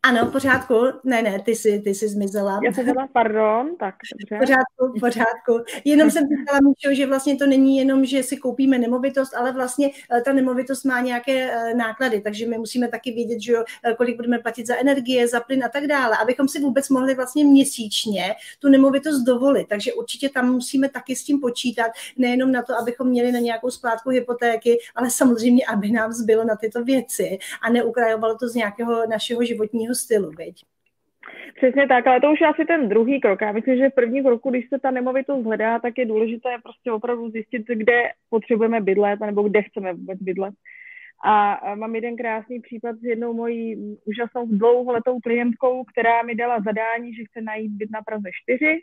Ano, 0.04 0.32
pořádku. 0.32 0.76
Ne, 1.04 1.22
ne, 1.22 1.40
ty 1.40 1.56
jsi, 1.56 1.82
ty 1.84 1.96
jsi 1.96 2.08
zmizela. 2.08 2.60
Já 2.64 2.74
jsem 2.74 2.86
byla, 2.86 3.08
pardon, 3.14 3.76
tak 3.80 3.96
dobře. 4.20 4.38
Pořádku, 4.40 5.00
pořádku. 5.00 5.72
Jenom 5.86 6.12
jsem 6.12 6.24
říkala, 6.24 6.60
Míšo, 6.64 6.96
že 6.96 7.08
vlastně 7.08 7.36
to 7.36 7.48
není 7.48 7.78
jenom, 7.78 8.06
že 8.06 8.24
si 8.24 8.38
koupíme 8.38 8.78
nemovitost, 8.78 9.36
ale 9.36 9.52
vlastně 9.52 9.90
eh, 10.12 10.22
ta 10.22 10.34
nemovitost 10.34 10.84
má 10.84 11.02
nějaké 11.02 11.52
eh, 11.52 11.74
náklady, 11.74 12.22
takže 12.22 12.48
my 12.48 12.58
musíme 12.58 12.88
taky 12.88 13.12
vědět, 13.12 13.42
že 13.42 13.52
jo, 13.52 13.64
eh, 13.84 13.94
kolik 13.94 14.16
budeme 14.16 14.40
platit 14.40 14.68
za 14.68 14.76
energie, 14.76 15.28
za 15.28 15.40
plyn 15.40 15.64
a 15.64 15.70
tak 15.70 15.88
dále, 15.88 16.18
abychom 16.18 16.48
si 16.48 16.60
vůbec 16.60 16.90
mohli 16.90 17.16
vlastně 17.16 17.46
měsíčně 17.46 18.36
tu 18.60 18.70
nemovitost 18.70 19.24
dovolit. 19.24 19.68
Takže 19.68 19.94
určitě 19.94 20.30
tam 20.30 20.52
musíme 20.52 20.90
taky 20.90 21.16
s 21.16 21.24
tím 21.24 21.40
počítat, 21.40 21.92
nejenom 22.18 22.52
na 22.52 22.62
to, 22.62 22.80
abychom 22.80 23.08
měli 23.08 23.32
na 23.32 23.40
nějakou 23.40 23.70
splátku 23.70 24.10
hypotéky, 24.10 24.78
ale 24.96 25.10
samozřejmě, 25.12 25.66
aby 25.66 25.92
nám 25.92 26.14
zbylo 26.14 26.44
na 26.44 26.56
tyto 26.56 26.84
věci 26.84 27.38
a 27.62 27.70
neukrajovalo 27.70 28.38
to 28.38 28.48
z 28.50 28.56
nějakého 28.56 29.08
našeho 29.08 29.44
životního 29.44 29.91
životního 29.92 29.96
stylu, 29.96 30.32
veď? 30.38 30.66
Přesně 31.56 31.88
tak, 31.88 32.08
ale 32.08 32.22
to 32.22 32.32
už 32.32 32.42
je 32.42 32.48
asi 32.48 32.66
ten 32.66 32.90
druhý 32.90 33.22
krok. 33.22 33.42
Já 33.42 33.52
myslím, 33.52 33.78
že 33.78 33.90
v 33.90 33.96
první 33.96 34.24
kroku, 34.24 34.50
když 34.50 34.70
se 34.70 34.80
ta 34.80 34.92
nemovitost 34.92 35.46
hledá, 35.46 35.80
tak 35.80 35.98
je 35.98 36.06
důležité 36.06 36.50
prostě 36.64 36.92
opravdu 36.92 37.30
zjistit, 37.30 37.68
kde 37.68 38.12
potřebujeme 38.30 38.82
bydlet, 38.82 39.20
nebo 39.20 39.44
kde 39.44 39.62
chceme 39.62 39.94
vůbec 39.94 40.20
bydlet. 40.20 40.54
A 41.24 41.76
mám 41.76 41.96
jeden 41.96 42.16
krásný 42.18 42.60
případ 42.60 42.96
s 42.96 43.04
jednou 43.04 43.34
mojí 43.34 43.78
úžasnou 44.06 44.48
dlouholetou 44.50 45.20
klientkou, 45.20 45.84
která 45.84 46.24
mi 46.24 46.36
dala 46.36 46.58
zadání, 46.66 47.14
že 47.14 47.24
chce 47.30 47.42
najít 47.42 47.72
byt 47.72 47.92
na 47.92 48.02
Praze 48.02 48.30
4 48.44 48.82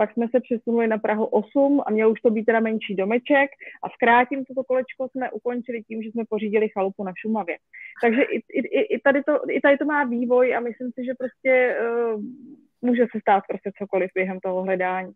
pak 0.00 0.12
jsme 0.12 0.26
se 0.28 0.40
přesunuli 0.40 0.86
na 0.88 0.98
Prahu 0.98 1.24
8 1.24 1.82
a 1.86 1.90
měl 1.90 2.10
už 2.10 2.20
to 2.20 2.30
být 2.30 2.44
teda 2.44 2.60
menší 2.60 2.94
domeček 2.94 3.50
a 3.84 3.88
zkrátím 3.88 4.44
toto 4.44 4.64
kolečko 4.64 5.08
jsme 5.08 5.30
ukončili 5.30 5.82
tím, 5.82 6.02
že 6.02 6.10
jsme 6.10 6.24
pořídili 6.28 6.68
chalupu 6.68 7.04
na 7.04 7.12
Šumavě. 7.20 7.56
Takže 8.02 8.22
i, 8.22 8.36
i, 8.52 8.80
i, 8.94 9.00
tady, 9.00 9.22
to, 9.22 9.32
i 9.50 9.60
tady 9.60 9.78
to 9.78 9.84
má 9.84 10.04
vývoj 10.04 10.56
a 10.56 10.60
myslím 10.60 10.90
si, 10.92 11.04
že 11.04 11.12
prostě 11.18 11.76
uh, 11.80 12.22
může 12.82 13.02
se 13.12 13.20
stát 13.20 13.44
prostě 13.48 13.70
cokoliv 13.78 14.10
během 14.14 14.40
toho 14.40 14.62
hledání. 14.62 15.12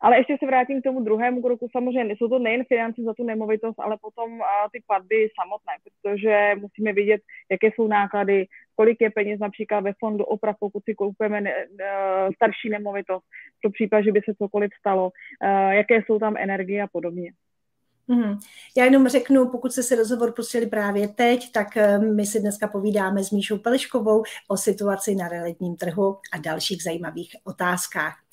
Ale 0.00 0.18
ještě 0.18 0.36
se 0.38 0.46
vrátím 0.46 0.80
k 0.80 0.84
tomu 0.84 1.04
druhému 1.04 1.42
kroku. 1.42 1.68
Samozřejmě 1.72 2.14
jsou 2.16 2.28
to 2.28 2.38
nejen 2.38 2.64
finance 2.64 3.02
za 3.02 3.14
tu 3.14 3.24
nemovitost, 3.24 3.80
ale 3.80 3.96
potom 4.00 4.40
ty 4.72 4.82
platby 4.86 5.28
samotné, 5.40 5.72
protože 5.84 6.54
musíme 6.60 6.92
vidět, 6.92 7.20
jaké 7.50 7.66
jsou 7.66 7.88
náklady, 7.88 8.46
kolik 8.76 9.00
je 9.00 9.10
peněz 9.10 9.40
například 9.40 9.80
ve 9.80 9.92
fondu 9.98 10.24
oprav, 10.24 10.56
pokud 10.60 10.84
si 10.84 10.94
koupíme 10.94 11.40
ne, 11.40 11.54
ne, 11.78 11.86
starší 12.34 12.70
nemovitost, 12.70 13.24
pro 13.62 13.70
případ, 13.70 14.00
že 14.00 14.12
by 14.12 14.20
se 14.24 14.34
cokoliv 14.34 14.70
stalo, 14.78 15.04
uh, 15.04 15.70
jaké 15.70 16.02
jsou 16.02 16.18
tam 16.18 16.36
energie 16.36 16.82
a 16.82 16.86
podobně. 16.92 17.32
Mm. 18.08 18.38
Já 18.76 18.84
jenom 18.84 19.08
řeknu, 19.08 19.48
pokud 19.48 19.72
jste 19.72 19.82
se 19.82 19.96
rozhovor 19.96 20.32
pustili 20.32 20.66
právě 20.66 21.08
teď, 21.08 21.52
tak 21.52 21.76
eh, 21.76 21.98
my 21.98 22.26
si 22.26 22.40
dneska 22.40 22.68
povídáme 22.68 23.24
s 23.24 23.30
Míšou 23.30 23.58
Peleškovou 23.58 24.22
o 24.48 24.56
situaci 24.56 25.14
na 25.14 25.28
realitním 25.28 25.76
trhu 25.76 26.18
a 26.32 26.38
dalších 26.38 26.82
zajímavých 26.82 27.36
otázkách. 27.44 28.23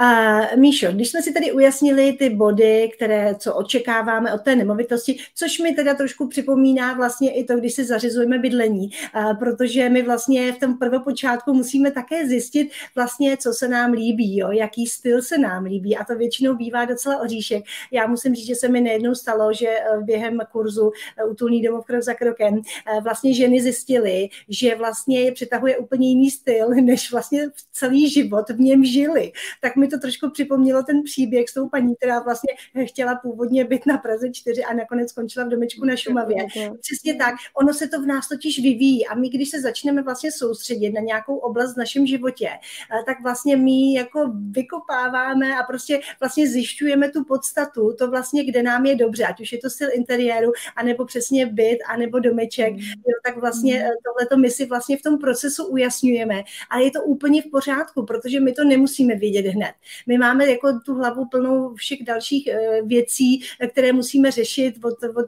Uh, 0.00 0.56
Míšo, 0.56 0.92
když 0.92 1.10
jsme 1.10 1.22
si 1.22 1.32
tady 1.32 1.52
ujasnili 1.52 2.12
ty 2.12 2.30
body, 2.30 2.90
které, 2.94 3.34
co 3.34 3.54
očekáváme 3.54 4.32
od 4.32 4.42
té 4.42 4.56
nemovitosti, 4.56 5.18
což 5.34 5.58
mi 5.58 5.74
teda 5.74 5.94
trošku 5.94 6.28
připomíná 6.28 6.94
vlastně 6.94 7.34
i 7.34 7.44
to, 7.44 7.56
když 7.56 7.74
si 7.74 7.84
zařizujeme 7.84 8.38
bydlení, 8.38 8.90
protože 9.38 9.88
my 9.88 10.02
vlastně 10.02 10.52
v 10.52 10.58
tom 10.58 10.78
prvopočátku 10.78 11.52
musíme 11.54 11.90
také 11.90 12.26
zjistit 12.26 12.70
vlastně, 12.94 13.36
co 13.36 13.52
se 13.52 13.68
nám 13.68 13.92
líbí, 13.92 14.38
jo, 14.38 14.50
jaký 14.50 14.86
styl 14.86 15.22
se 15.22 15.38
nám 15.38 15.64
líbí 15.64 15.96
a 15.96 16.04
to 16.04 16.14
většinou 16.14 16.54
bývá 16.54 16.84
docela 16.84 17.20
oříšek. 17.20 17.64
Já 17.90 18.06
musím 18.06 18.34
říct, 18.34 18.46
že 18.46 18.54
se 18.54 18.68
mi 18.68 18.80
nejednou 18.80 19.14
stalo, 19.14 19.52
že 19.52 19.68
eh, 19.68 20.00
během 20.00 20.40
kurzu 20.52 20.92
Utulný 21.30 21.62
domov 21.62 21.86
krok 21.86 22.02
za 22.02 22.14
krokem 22.14 22.60
vlastně 23.02 23.34
ženy 23.34 23.60
zjistily, 23.60 24.28
že 24.48 24.74
vlastně 24.74 25.20
je 25.20 25.32
přitahuje 25.32 25.78
úplně 25.78 26.08
jiný 26.08 26.30
styl, 26.30 26.68
než 26.82 27.12
vlastně 27.12 27.48
celý 27.72 28.10
život 28.10 28.50
v 28.50 28.60
něm 28.60 28.84
žili 28.84 29.31
tak 29.60 29.76
mi 29.76 29.88
to 29.88 29.98
trošku 29.98 30.30
připomnělo 30.30 30.82
ten 30.82 31.02
příběh 31.02 31.48
s 31.48 31.54
tou 31.54 31.68
paní, 31.68 31.96
která 31.96 32.20
vlastně 32.20 32.54
chtěla 32.86 33.14
původně 33.14 33.64
být 33.64 33.86
na 33.86 33.98
Praze 33.98 34.30
4 34.32 34.64
a 34.64 34.74
nakonec 34.74 35.10
skončila 35.10 35.46
v 35.46 35.48
domečku 35.48 35.84
na 35.84 35.96
Šumavě. 35.96 36.46
Přesně 36.80 37.14
tak. 37.14 37.34
Ono 37.54 37.74
se 37.74 37.88
to 37.88 38.02
v 38.02 38.06
nás 38.06 38.28
totiž 38.28 38.58
vyvíjí 38.58 39.06
a 39.06 39.14
my, 39.14 39.28
když 39.28 39.50
se 39.50 39.60
začneme 39.60 40.02
vlastně 40.02 40.32
soustředit 40.32 40.90
na 40.90 41.00
nějakou 41.00 41.36
oblast 41.36 41.74
v 41.74 41.78
našem 41.78 42.06
životě, 42.06 42.48
eh, 42.48 43.02
tak 43.06 43.22
vlastně 43.22 43.56
my 43.56 43.94
jako 43.94 44.30
vykopáváme 44.50 45.56
a 45.56 45.62
prostě 45.62 46.00
vlastně 46.20 46.48
zjišťujeme 46.48 47.10
tu 47.10 47.24
podstatu, 47.24 47.94
to 47.98 48.10
vlastně, 48.10 48.44
kde 48.44 48.62
nám 48.62 48.86
je 48.86 48.96
dobře, 48.96 49.24
ať 49.24 49.40
už 49.40 49.52
je 49.52 49.58
to 49.58 49.70
styl 49.70 49.88
interiéru, 49.92 50.52
anebo 50.76 51.04
přesně 51.04 51.46
byt, 51.46 51.78
anebo 51.88 52.18
domeček, 52.18 52.74
jo, 52.78 53.14
tak 53.24 53.36
vlastně 53.36 53.84
eh, 53.84 53.90
tohleto 54.04 54.36
my 54.36 54.50
si 54.50 54.66
vlastně 54.66 54.96
v 54.96 55.02
tom 55.02 55.18
procesu 55.18 55.64
ujasňujeme. 55.66 56.42
Ale 56.70 56.84
je 56.84 56.90
to 56.90 57.02
úplně 57.02 57.42
v 57.42 57.50
pořádku, 57.50 58.06
protože 58.06 58.40
my 58.40 58.52
to 58.52 58.64
nemusíme 58.64 59.14
vědět 59.22 59.46
hned. 59.46 59.72
My 60.06 60.18
máme 60.18 60.50
jako 60.50 60.80
tu 60.86 60.94
hlavu 60.94 61.26
plnou 61.28 61.74
všech 61.74 62.04
dalších 62.04 62.46
eh, 62.46 62.82
věcí, 62.82 63.42
které 63.70 63.92
musíme 63.92 64.30
řešit 64.30 64.74
od, 64.84 64.94
od, 65.16 65.26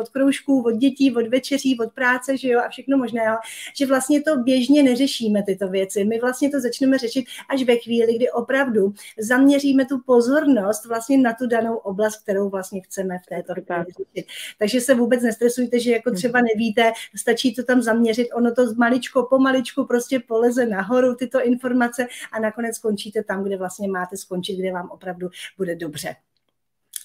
od 0.00 0.08
kroužků, 0.08 0.62
od 0.62 0.76
dětí, 0.76 1.14
od 1.14 1.26
večeří, 1.28 1.78
od 1.78 1.92
práce, 1.92 2.36
že 2.36 2.48
jo, 2.48 2.60
a 2.60 2.68
všechno 2.68 2.98
možného, 2.98 3.36
že 3.76 3.86
vlastně 3.86 4.22
to 4.22 4.36
běžně 4.36 4.82
neřešíme 4.82 5.42
tyto 5.42 5.68
věci. 5.68 6.04
My 6.04 6.18
vlastně 6.20 6.50
to 6.50 6.60
začneme 6.60 6.98
řešit 6.98 7.24
až 7.48 7.62
ve 7.62 7.76
chvíli, 7.76 8.14
kdy 8.14 8.30
opravdu 8.30 8.94
zaměříme 9.18 9.86
tu 9.86 9.98
pozornost 10.06 10.86
vlastně 10.86 11.18
na 11.18 11.32
tu 11.32 11.46
danou 11.46 11.76
oblast, 11.76 12.22
kterou 12.22 12.48
vlastně 12.48 12.80
chceme 12.80 13.18
v 13.18 13.28
této 13.28 13.54
chvíli 13.54 13.92
řešit. 13.98 14.26
Takže 14.58 14.80
se 14.80 14.94
vůbec 14.94 15.22
nestresujte, 15.22 15.80
že 15.80 15.92
jako 15.92 16.10
třeba 16.10 16.40
nevíte, 16.40 16.92
stačí 17.16 17.54
to 17.54 17.62
tam 17.62 17.82
zaměřit, 17.82 18.28
ono 18.34 18.54
to 18.54 18.62
maličko, 18.76 19.26
pomaličku 19.30 19.84
prostě 19.84 20.20
poleze 20.20 20.66
nahoru 20.66 21.14
tyto 21.14 21.44
informace 21.44 22.06
a 22.32 22.40
nakonec 22.40 22.76
skončíte 22.76 23.24
tam, 23.30 23.44
kde 23.44 23.56
vlastně 23.56 23.88
máte 23.88 24.16
skončit, 24.16 24.56
kde 24.56 24.72
vám 24.72 24.90
opravdu 24.90 25.28
bude 25.58 25.76
dobře. 25.76 26.16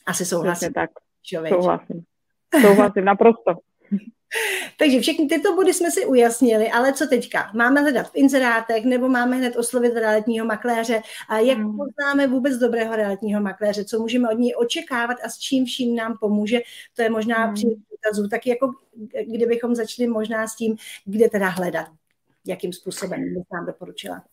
Asi 0.06 0.26
souhlasím. 0.26 0.74
tak. 0.74 0.90
Souhlasím. 1.24 2.04
Souhlasím, 2.62 3.06
naprosto. 3.06 3.52
Takže 4.80 5.00
všechny 5.00 5.28
tyto 5.28 5.56
body 5.56 5.74
jsme 5.74 5.92
si 5.92 6.06
ujasnili, 6.06 6.72
ale 6.72 6.94
co 6.94 7.08
teďka? 7.08 7.52
Máme 7.54 7.82
hledat 7.82 8.08
v 8.08 8.16
inzerátech 8.16 8.86
nebo 8.86 9.10
máme 9.10 9.36
hned 9.36 9.56
oslovit 9.56 9.94
realitního 9.94 10.46
makléře? 10.46 11.02
A 11.30 11.40
jak 11.40 11.58
hmm. 11.58 11.78
poznáme 11.78 12.28
vůbec 12.28 12.58
dobrého 12.58 12.96
realitního 12.96 13.42
makléře? 13.42 13.86
Co 13.86 14.00
můžeme 14.00 14.30
od 14.30 14.40
něj 14.40 14.56
očekávat 14.58 15.18
a 15.24 15.30
s 15.30 15.38
čím 15.38 15.66
vším 15.66 15.96
nám 15.96 16.18
pomůže? 16.18 16.60
To 16.96 17.02
je 17.02 17.10
možná 17.10 17.46
hmm. 17.46 17.54
při 17.54 17.68
dotazů. 17.68 18.28
Tak 18.28 18.48
jako 18.48 18.74
kdybychom 19.28 19.76
začali 19.76 20.08
možná 20.08 20.48
s 20.48 20.56
tím, 20.56 20.76
kde 21.06 21.30
teda 21.30 21.50
hledat, 21.50 21.88
jakým 22.46 22.74
způsobem 22.74 23.34
bych 23.34 23.44
nám 23.54 23.66
doporučila. 23.66 24.24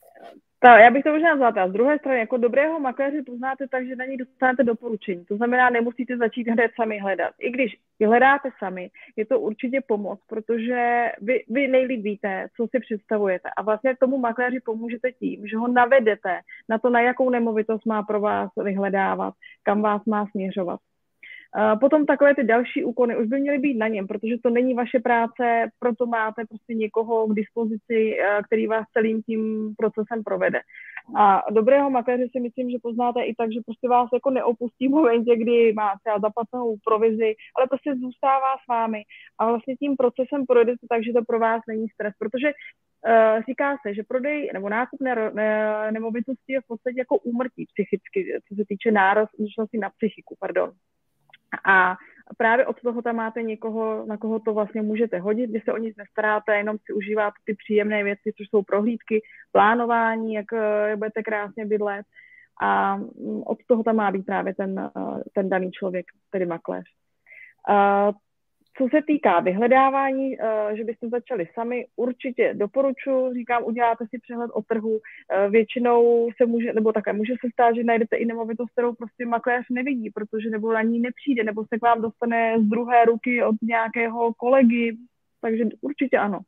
Ta, 0.62 0.78
já 0.78 0.90
bych 0.90 1.04
to 1.04 1.12
možná 1.12 1.34
nazvala 1.34 1.68
Z 1.68 1.72
druhé 1.72 1.98
strany, 1.98 2.18
jako 2.18 2.36
dobrého 2.36 2.80
makléře 2.80 3.22
poznáte 3.26 3.68
tak, 3.68 3.86
že 3.86 3.96
na 3.96 4.04
něj 4.04 4.16
dostanete 4.16 4.64
doporučení. 4.64 5.24
To 5.24 5.36
znamená, 5.36 5.70
nemusíte 5.70 6.16
začít 6.16 6.48
hned 6.48 6.70
sami 6.76 6.98
hledat. 6.98 7.34
I 7.40 7.50
když 7.50 7.78
hledáte 8.06 8.48
sami, 8.58 8.90
je 9.16 9.26
to 9.26 9.40
určitě 9.40 9.80
pomoc, 9.80 10.20
protože 10.28 11.10
vy, 11.20 11.44
vy 11.48 11.68
nejlíp 11.68 12.02
víte, 12.02 12.48
co 12.56 12.66
si 12.66 12.80
představujete. 12.80 13.48
A 13.56 13.62
vlastně 13.62 13.96
tomu 13.96 14.18
makléři 14.18 14.60
pomůžete 14.60 15.12
tím, 15.12 15.46
že 15.46 15.56
ho 15.56 15.68
navedete 15.68 16.40
na 16.68 16.78
to, 16.78 16.90
na 16.90 17.00
jakou 17.00 17.30
nemovitost 17.30 17.86
má 17.86 18.02
pro 18.02 18.20
vás 18.20 18.50
vyhledávat, 18.64 19.34
kam 19.62 19.82
vás 19.82 20.04
má 20.04 20.26
směřovat. 20.26 20.80
Potom 21.80 22.06
takové 22.06 22.34
ty 22.34 22.44
další 22.44 22.84
úkony 22.84 23.16
už 23.16 23.26
by 23.26 23.40
měly 23.40 23.58
být 23.58 23.78
na 23.78 23.88
něm, 23.88 24.06
protože 24.06 24.34
to 24.42 24.50
není 24.50 24.74
vaše 24.74 25.00
práce, 25.00 25.70
proto 25.78 26.06
máte 26.06 26.44
prostě 26.48 26.74
někoho 26.74 27.26
k 27.26 27.34
dispozici, 27.34 28.18
eh, 28.20 28.40
který 28.46 28.66
vás 28.66 28.86
celým 28.92 29.22
tím 29.22 29.74
procesem 29.78 30.24
provede. 30.24 30.60
A 31.16 31.42
dobrého 31.50 31.90
makléře 31.90 32.24
si 32.32 32.40
myslím, 32.40 32.70
že 32.70 32.76
poznáte 32.82 33.22
i 33.22 33.34
tak, 33.34 33.52
že 33.52 33.60
prostě 33.66 33.88
vás 33.88 34.08
jako 34.12 34.30
neopustí 34.30 34.88
v 34.88 34.90
momentě, 34.90 35.36
kdy 35.36 35.72
má 35.72 35.92
třeba 36.00 36.18
zaplacenou 36.18 36.76
provizi, 36.84 37.34
ale 37.56 37.66
prostě 37.68 37.94
zůstává 37.94 38.56
s 38.64 38.66
vámi 38.68 39.02
a 39.38 39.46
vlastně 39.48 39.76
tím 39.76 39.96
procesem 39.96 40.46
projedete 40.46 40.86
tak, 40.88 41.04
že 41.04 41.12
to 41.12 41.24
pro 41.24 41.38
vás 41.38 41.62
není 41.68 41.88
stres, 41.88 42.14
protože 42.18 42.52
Uh, 43.06 43.42
říká 43.48 43.76
se, 43.82 43.94
že 43.94 44.02
prodej 44.08 44.50
nebo 44.52 44.68
nákup 44.68 45.00
ne, 45.00 45.30
ne, 45.34 45.92
nemovitosti 45.92 46.52
je 46.52 46.60
v 46.60 46.66
podstatě 46.66 46.98
jako 46.98 47.18
úmrtí 47.18 47.66
psychicky, 47.72 48.38
co 48.48 48.54
se 48.54 48.62
týče 48.68 48.90
náročnosti 48.90 49.78
na 49.78 49.90
psychiku, 49.90 50.36
pardon. 50.40 50.72
A 51.64 51.96
právě 52.36 52.66
od 52.66 52.80
toho 52.80 53.02
tam 53.02 53.16
máte 53.16 53.42
někoho, 53.42 54.06
na 54.06 54.16
koho 54.16 54.40
to 54.40 54.54
vlastně 54.54 54.82
můžete 54.82 55.18
hodit, 55.18 55.50
kdy 55.50 55.60
se 55.60 55.72
o 55.72 55.76
nic 55.76 55.96
nestaráte, 55.96 56.56
jenom 56.56 56.76
si 56.78 56.92
užíváte 56.92 57.36
ty 57.44 57.54
příjemné 57.54 58.04
věci, 58.04 58.32
což 58.36 58.48
jsou 58.48 58.62
prohlídky, 58.62 59.22
plánování, 59.52 60.34
jak 60.34 60.52
eh, 60.52 60.96
budete 60.96 61.22
krásně 61.22 61.66
bydlet. 61.66 62.06
A 62.62 62.96
mm, 62.96 63.42
od 63.46 63.58
toho 63.66 63.82
tam 63.82 63.96
má 63.96 64.10
být 64.10 64.26
právě 64.26 64.54
ten, 64.54 64.78
eh, 64.96 65.22
ten 65.34 65.48
daný 65.48 65.70
člověk, 65.70 66.06
tedy 66.30 66.46
makléř. 66.46 66.84
Co 68.78 68.88
se 68.90 69.02
týká 69.06 69.40
vyhledávání, 69.40 70.36
eh, 70.40 70.76
že 70.76 70.84
byste 70.84 71.08
začali 71.08 71.48
sami, 71.54 71.86
určitě 71.96 72.54
doporučuji, 72.54 73.34
říkám, 73.34 73.64
uděláte 73.64 74.04
si 74.10 74.18
přehled 74.18 74.50
o 74.54 74.62
trhu, 74.62 75.00
eh, 75.00 75.50
většinou 75.50 76.30
se 76.36 76.46
může, 76.46 76.72
nebo 76.72 76.92
také 76.92 77.12
může 77.12 77.32
se 77.32 77.48
stát, 77.52 77.74
že 77.74 77.84
najdete 77.84 78.16
i 78.16 78.24
nemovitost, 78.24 78.70
kterou 78.70 78.94
prostě 78.94 79.26
makléř 79.26 79.66
nevidí, 79.70 80.10
protože 80.10 80.50
nebo 80.50 80.72
na 80.72 80.82
ní 80.82 81.00
nepřijde, 81.00 81.44
nebo 81.44 81.64
se 81.64 81.78
k 81.78 81.82
vám 81.82 82.02
dostane 82.02 82.60
z 82.60 82.62
druhé 82.62 83.04
ruky 83.04 83.42
od 83.42 83.56
nějakého 83.62 84.34
kolegy, 84.34 84.96
takže 85.40 85.64
určitě 85.80 86.18
ano. 86.18 86.40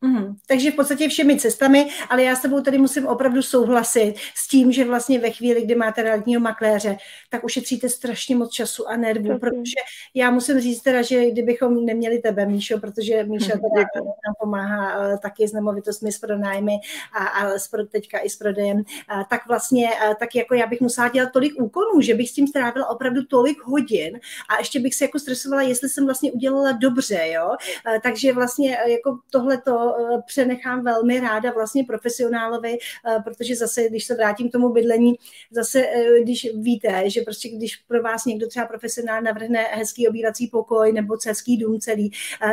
Mm, 0.00 0.34
takže 0.46 0.70
v 0.70 0.74
podstatě 0.74 1.08
všemi 1.08 1.38
cestami, 1.38 1.88
ale 2.10 2.22
já 2.22 2.36
s 2.36 2.42
tebou 2.42 2.60
tady 2.60 2.78
musím 2.78 3.06
opravdu 3.06 3.42
souhlasit 3.42 4.14
s 4.34 4.48
tím, 4.48 4.72
že 4.72 4.84
vlastně 4.84 5.18
ve 5.18 5.30
chvíli, 5.30 5.62
kdy 5.62 5.74
máte 5.74 6.02
realitního 6.02 6.40
makléře, 6.40 6.96
tak 7.30 7.44
ušetříte 7.44 7.88
strašně 7.88 8.36
moc 8.36 8.52
času 8.52 8.88
a 8.88 8.96
nervů, 8.96 9.38
protože 9.38 9.80
já 10.14 10.30
musím 10.30 10.60
říct 10.60 10.82
teda, 10.82 11.02
že 11.02 11.30
kdybychom 11.30 11.84
neměli 11.84 12.18
tebe, 12.18 12.46
Míšo, 12.46 12.78
protože 12.78 13.24
Míša 13.24 13.52
teda 13.52 13.86
nám 14.04 14.34
pomáhá 14.40 14.98
uh, 14.98 15.18
taky 15.18 15.48
s 15.48 15.52
nemovitostmi, 15.52 16.12
s 16.12 16.18
pronájmy 16.18 16.74
a, 17.12 17.24
a 17.24 17.58
s, 17.58 17.70
teďka 17.92 18.18
i 18.18 18.30
s 18.30 18.36
prodejem, 18.36 18.76
uh, 18.76 19.22
tak 19.30 19.48
vlastně 19.48 19.88
uh, 20.08 20.14
tak 20.14 20.34
jako 20.34 20.54
já 20.54 20.66
bych 20.66 20.80
musela 20.80 21.08
dělat 21.08 21.32
tolik 21.32 21.60
úkonů, 21.60 22.00
že 22.00 22.14
bych 22.14 22.28
s 22.28 22.32
tím 22.32 22.46
strávila 22.46 22.88
opravdu 22.88 23.24
tolik 23.24 23.62
hodin 23.62 24.20
a 24.48 24.58
ještě 24.58 24.80
bych 24.80 24.94
se 24.94 25.04
jako 25.04 25.18
stresovala, 25.18 25.62
jestli 25.62 25.88
jsem 25.88 26.04
vlastně 26.04 26.32
udělala 26.32 26.72
dobře, 26.72 27.28
jo, 27.28 27.56
takže 28.02 28.32
vlastně 28.32 28.78
jako 28.86 29.18
tohleto 29.30 29.87
Eh, 29.96 30.22
přenechám 30.26 30.84
velmi 30.84 31.20
ráda 31.20 31.52
vlastně 31.52 31.84
profesionálovi, 31.84 32.78
eh, 32.78 33.22
protože 33.24 33.56
zase, 33.56 33.88
když 33.88 34.04
se 34.04 34.14
vrátím 34.14 34.48
k 34.48 34.52
tomu 34.52 34.68
bydlení, 34.68 35.14
zase, 35.50 35.86
eh, 35.86 36.20
když 36.22 36.48
víte, 36.54 37.10
že 37.10 37.20
prostě 37.20 37.48
když 37.48 37.76
pro 37.76 38.02
vás 38.02 38.24
někdo 38.24 38.48
třeba 38.48 38.66
profesionál 38.66 39.22
navrhne 39.22 39.58
hezký 39.62 40.08
obývací 40.08 40.46
pokoj 40.46 40.92
nebo 40.92 41.16
hezký 41.26 41.56
dům 41.56 41.80
celý, 41.80 42.10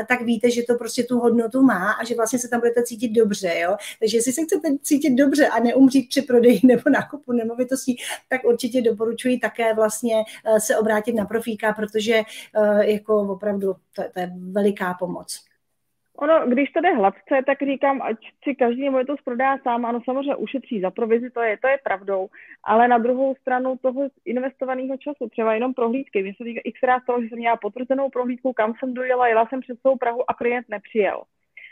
tak 0.07 0.21
víte, 0.21 0.51
že 0.51 0.63
to 0.63 0.75
prostě 0.75 1.03
tu 1.03 1.19
hodnotu 1.19 1.61
má 1.61 1.91
a 1.91 2.05
že 2.05 2.15
vlastně 2.15 2.39
se 2.39 2.47
tam 2.47 2.59
budete 2.59 2.83
cítit 2.83 3.09
dobře, 3.09 3.55
jo. 3.59 3.75
Takže 3.99 4.17
jestli 4.17 4.33
se 4.33 4.43
chcete 4.43 4.67
cítit 4.81 5.09
dobře 5.09 5.47
a 5.47 5.59
neumřít 5.59 6.09
při 6.09 6.21
prodeji 6.21 6.59
nebo 6.67 6.81
nákupu 6.89 7.31
nemovitostí, 7.31 7.97
tak 8.29 8.43
určitě 8.43 8.81
doporučuji 8.81 9.39
také 9.39 9.73
vlastně 9.73 10.23
se 10.59 10.77
obrátit 10.77 11.13
na 11.13 11.25
profíka, 11.25 11.73
protože 11.73 12.21
jako 12.81 13.21
opravdu 13.21 13.73
to, 13.95 14.03
to 14.13 14.19
je 14.19 14.31
veliká 14.51 14.93
pomoc. 14.93 15.45
Ono, 16.17 16.47
když 16.47 16.71
to 16.71 16.81
jde 16.81 16.95
hladce, 16.95 17.43
tak 17.45 17.57
říkám, 17.63 18.01
ať 18.01 18.17
si 18.43 18.55
každý 18.55 18.83
nemovitost 18.83 19.21
prodá 19.21 19.57
sám, 19.57 19.85
ano, 19.85 20.01
samozřejmě 20.05 20.35
ušetří 20.35 20.81
za 20.81 20.91
provizi, 20.91 21.29
to 21.29 21.41
je, 21.41 21.57
to 21.57 21.67
je 21.67 21.77
pravdou, 21.83 22.27
ale 22.63 22.87
na 22.87 22.97
druhou 22.97 23.35
stranu 23.35 23.77
toho 23.81 24.01
investovaného 24.25 24.97
času, 24.97 25.29
třeba 25.29 25.53
jenom 25.53 25.73
prohlídky, 25.73 26.23
mě 26.23 26.33
se 26.37 26.43
týká 26.43 26.61
x 26.63 26.79
toho, 27.05 27.21
že 27.21 27.29
jsem 27.29 27.37
měla 27.37 27.55
potvrzenou 27.55 28.09
prohlídku, 28.09 28.53
kam 28.53 28.73
jsem 28.79 28.93
dojela, 28.93 29.27
jela 29.27 29.45
jsem 29.45 29.59
před 29.59 29.79
svou 29.79 29.97
Prahu 29.97 30.31
a 30.31 30.33
klient 30.33 30.69
nepřijel. 30.69 31.23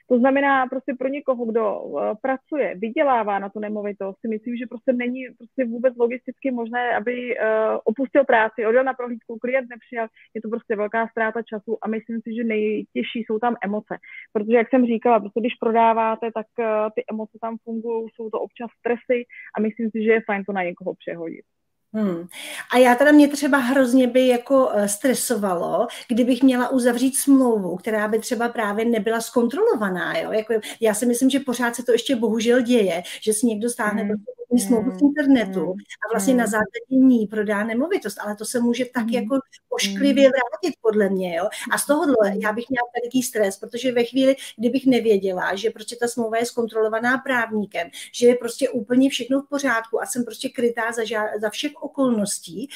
To 0.09 0.19
znamená 0.19 0.67
prostě 0.67 0.93
pro 0.99 1.07
někoho, 1.07 1.45
kdo 1.45 1.79
uh, 1.79 2.01
pracuje, 2.21 2.75
vydělává 2.75 3.39
na 3.39 3.49
tu 3.49 3.59
nemovitost, 3.59 4.19
si 4.21 4.27
myslím, 4.27 4.55
že 4.57 4.65
prostě 4.69 4.93
není 4.93 5.25
prostě 5.37 5.65
vůbec 5.65 5.93
logisticky 5.97 6.51
možné, 6.51 6.95
aby 6.95 7.13
uh, 7.37 7.77
opustil 7.83 8.23
práci, 8.25 8.65
odjel 8.65 8.83
na 8.83 8.93
prohlídku, 8.93 9.37
klient 9.39 9.69
nepřijal, 9.69 10.07
je 10.35 10.41
to 10.41 10.49
prostě 10.49 10.75
velká 10.75 11.07
ztráta 11.07 11.41
času 11.41 11.77
a 11.81 11.87
myslím 11.87 12.21
si, 12.21 12.35
že 12.35 12.43
nejtěžší 12.43 13.19
jsou 13.23 13.39
tam 13.39 13.55
emoce. 13.63 13.97
Protože, 14.33 14.57
jak 14.57 14.69
jsem 14.69 14.85
říkala, 14.85 15.19
prostě 15.19 15.39
když 15.39 15.55
prodáváte, 15.55 16.31
tak 16.31 16.47
uh, 16.59 16.65
ty 16.95 17.03
emoce 17.11 17.37
tam 17.41 17.57
fungují, 17.63 18.09
jsou 18.15 18.29
to 18.29 18.39
občas 18.39 18.69
stresy 18.79 19.19
a 19.57 19.61
myslím 19.61 19.89
si, 19.91 20.03
že 20.03 20.11
je 20.11 20.21
fajn 20.25 20.43
to 20.43 20.53
na 20.53 20.63
někoho 20.63 20.93
přehodit. 20.95 21.45
Hmm. 21.93 22.27
A 22.73 22.77
já 22.77 22.95
teda 22.95 23.11
mě 23.11 23.27
třeba 23.27 23.57
hrozně 23.57 24.07
by 24.07 24.27
jako 24.27 24.69
eh, 24.73 24.87
stresovalo, 24.87 25.87
kdybych 26.07 26.43
měla 26.43 26.69
uzavřít 26.69 27.17
smlouvu, 27.17 27.75
která 27.75 28.07
by 28.07 28.19
třeba 28.19 28.49
právě 28.49 28.85
nebyla 28.85 29.21
zkontrolovaná. 29.21 30.17
Jo? 30.17 30.31
Jako, 30.31 30.53
já 30.81 30.93
si 30.93 31.05
myslím, 31.05 31.29
že 31.29 31.39
pořád 31.39 31.75
se 31.75 31.83
to 31.83 31.91
ještě 31.91 32.15
bohužel 32.15 32.61
děje, 32.61 33.03
že 33.21 33.33
si 33.33 33.45
někdo 33.45 33.69
stáhne 33.69 34.01
hmm. 34.01 34.09
prostě 34.09 34.42
smlouvu 34.59 34.91
z 34.91 35.01
internetu 35.01 35.59
hmm. 35.59 35.71
a 35.71 36.13
vlastně 36.13 36.33
na 36.33 36.43
hmm. 36.43 36.51
základě 36.51 37.05
ní 37.05 37.27
prodá 37.27 37.63
nemovitost, 37.63 38.17
ale 38.19 38.35
to 38.35 38.45
se 38.45 38.59
může 38.59 38.85
tak 38.85 39.03
hmm. 39.03 39.13
jako 39.13 39.39
ošklivě 39.69 40.29
vrátit 40.29 40.75
podle 40.81 41.09
mě. 41.09 41.35
Jo? 41.35 41.49
A 41.71 41.77
z 41.77 41.85
tohohle 41.85 42.33
já 42.41 42.53
bych 42.53 42.69
měla 42.69 42.87
veliký 43.01 43.23
stres, 43.23 43.57
protože 43.57 43.91
ve 43.91 44.03
chvíli, 44.03 44.35
kdybych 44.57 44.85
nevěděla, 44.85 45.55
že 45.55 45.69
prostě 45.69 45.95
ta 45.95 46.07
smlouva 46.07 46.37
je 46.37 46.45
zkontrolovaná 46.45 47.17
právníkem, 47.17 47.87
že 48.13 48.27
je 48.27 48.35
prostě 48.35 48.69
úplně 48.69 49.09
všechno 49.09 49.41
v 49.41 49.49
pořádku 49.49 50.01
a 50.01 50.05
jsem 50.05 50.23
prostě 50.25 50.49
krytá 50.49 50.91
za, 50.91 51.03
ža- 51.03 51.39
za 51.39 51.49
všech 51.49 51.71
okolností, 51.81 52.69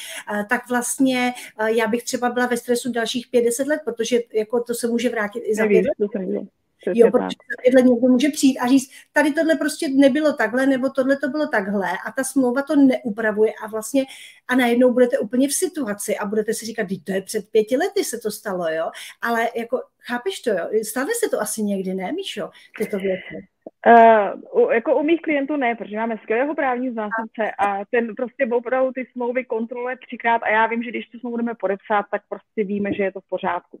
tak 0.48 0.68
vlastně 0.68 1.34
já 1.66 1.86
bych 1.86 2.04
třeba 2.04 2.30
byla 2.30 2.46
ve 2.46 2.56
stresu 2.56 2.92
dalších 2.92 3.26
50 3.32 3.66
let, 3.66 3.80
protože 3.84 4.18
jako 4.34 4.62
to 4.62 4.74
se 4.74 4.86
může 4.86 5.08
vrátit 5.08 5.40
i 5.40 5.54
za 5.54 5.66
pět 5.66 5.86
Přesně 6.80 7.00
jo, 7.00 7.10
protože 7.10 7.36
takhle 7.64 7.82
někdo 7.82 8.08
může 8.08 8.28
přijít 8.28 8.58
a 8.58 8.66
říct, 8.66 8.90
tady 9.12 9.32
tohle 9.32 9.54
prostě 9.54 9.88
nebylo 9.88 10.32
takhle, 10.32 10.66
nebo 10.66 10.90
tohle 10.90 11.16
to 11.16 11.28
bylo 11.28 11.46
takhle. 11.46 11.88
A 12.06 12.12
ta 12.12 12.24
smlouva 12.24 12.62
to 12.62 12.76
neupravuje 12.76 13.52
a 13.62 13.66
vlastně 13.66 14.04
a 14.48 14.54
najednou 14.54 14.92
budete 14.92 15.18
úplně 15.18 15.48
v 15.48 15.52
situaci 15.52 16.18
a 16.18 16.26
budete 16.26 16.54
si 16.54 16.66
říkat, 16.66 16.86
to 17.04 17.12
je 17.12 17.22
před 17.22 17.50
pěti 17.50 17.76
lety 17.76 18.04
se 18.04 18.18
to 18.18 18.30
stalo, 18.30 18.68
jo, 18.68 18.90
ale 19.22 19.48
jako 19.56 19.82
chápeš 20.00 20.40
to, 20.40 20.50
jo, 20.50 20.68
stane 20.82 21.10
se 21.24 21.30
to 21.30 21.40
asi 21.40 21.62
někdy, 21.62 21.94
ne, 21.94 22.12
Míšo, 22.12 22.50
tyto 22.78 22.98
věci? 22.98 23.48
Uh, 23.86 24.72
jako 24.72 25.00
u 25.00 25.02
mých 25.02 25.22
klientů 25.22 25.56
ne, 25.56 25.74
protože 25.74 25.96
máme 25.96 26.18
skvělého 26.22 26.54
právní 26.54 26.94
zástupce 26.94 27.50
a 27.58 27.84
ten 27.90 28.14
prostě 28.14 28.46
opravdu 28.46 28.92
ty 28.92 29.06
smlouvy 29.12 29.44
kontroluje 29.44 29.96
třikrát 30.06 30.42
a 30.42 30.48
já 30.48 30.66
vím, 30.66 30.82
že 30.82 30.90
když 30.90 31.08
tu 31.08 31.18
smlouvu 31.18 31.36
budeme 31.36 31.54
podepsat, 31.54 32.06
tak 32.10 32.22
prostě 32.28 32.64
víme, 32.64 32.92
že 32.92 33.02
je 33.02 33.12
to 33.12 33.20
v 33.20 33.28
pořádku 33.28 33.80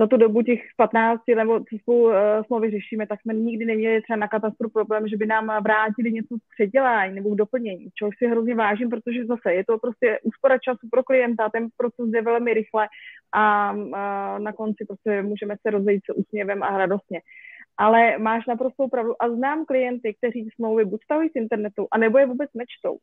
za 0.00 0.06
tu 0.06 0.16
dobu 0.16 0.42
těch 0.42 0.60
15 0.76 1.20
nebo 1.36 1.60
co 1.60 1.78
spolu 1.78 2.04
uh, 2.04 2.14
smlouvy 2.46 2.70
řešíme, 2.70 3.06
tak 3.06 3.20
jsme 3.20 3.34
nikdy 3.34 3.64
neměli 3.64 4.02
třeba 4.02 4.16
na 4.16 4.28
katastru 4.28 4.70
problém, 4.70 5.08
že 5.08 5.16
by 5.16 5.26
nám 5.26 5.62
vrátili 5.62 6.12
něco 6.12 6.34
z 6.36 6.44
předělání 6.54 7.14
nebo 7.14 7.30
k 7.30 7.38
doplnění, 7.38 7.88
čehož 7.94 8.14
si 8.18 8.26
hrozně 8.26 8.54
vážím, 8.54 8.90
protože 8.90 9.24
zase 9.24 9.54
je 9.54 9.64
to 9.64 9.78
prostě 9.78 10.18
úspora 10.22 10.58
času 10.58 10.88
pro 10.90 11.02
klienta, 11.02 11.48
ten 11.48 11.68
proces 11.76 12.10
jde 12.10 12.22
velmi 12.22 12.54
rychle 12.54 12.88
a 13.34 13.72
uh, 13.72 13.92
na 14.38 14.52
konci 14.52 14.84
prostě 14.88 15.22
můžeme 15.22 15.56
se 15.62 15.70
rozejít 15.70 16.02
se 16.06 16.12
úsměvem 16.12 16.62
a 16.62 16.78
radostně. 16.78 17.20
Ale 17.78 18.18
máš 18.18 18.46
naprostou 18.46 18.88
pravdu 18.88 19.22
a 19.22 19.28
znám 19.28 19.64
klienty, 19.64 20.14
kteří 20.14 20.48
smlouvy 20.54 20.84
buď 20.84 21.04
staví 21.04 21.28
z 21.28 21.36
internetu, 21.36 21.88
anebo 21.92 22.18
je 22.18 22.26
vůbec 22.26 22.50
nečtou. 22.54 22.98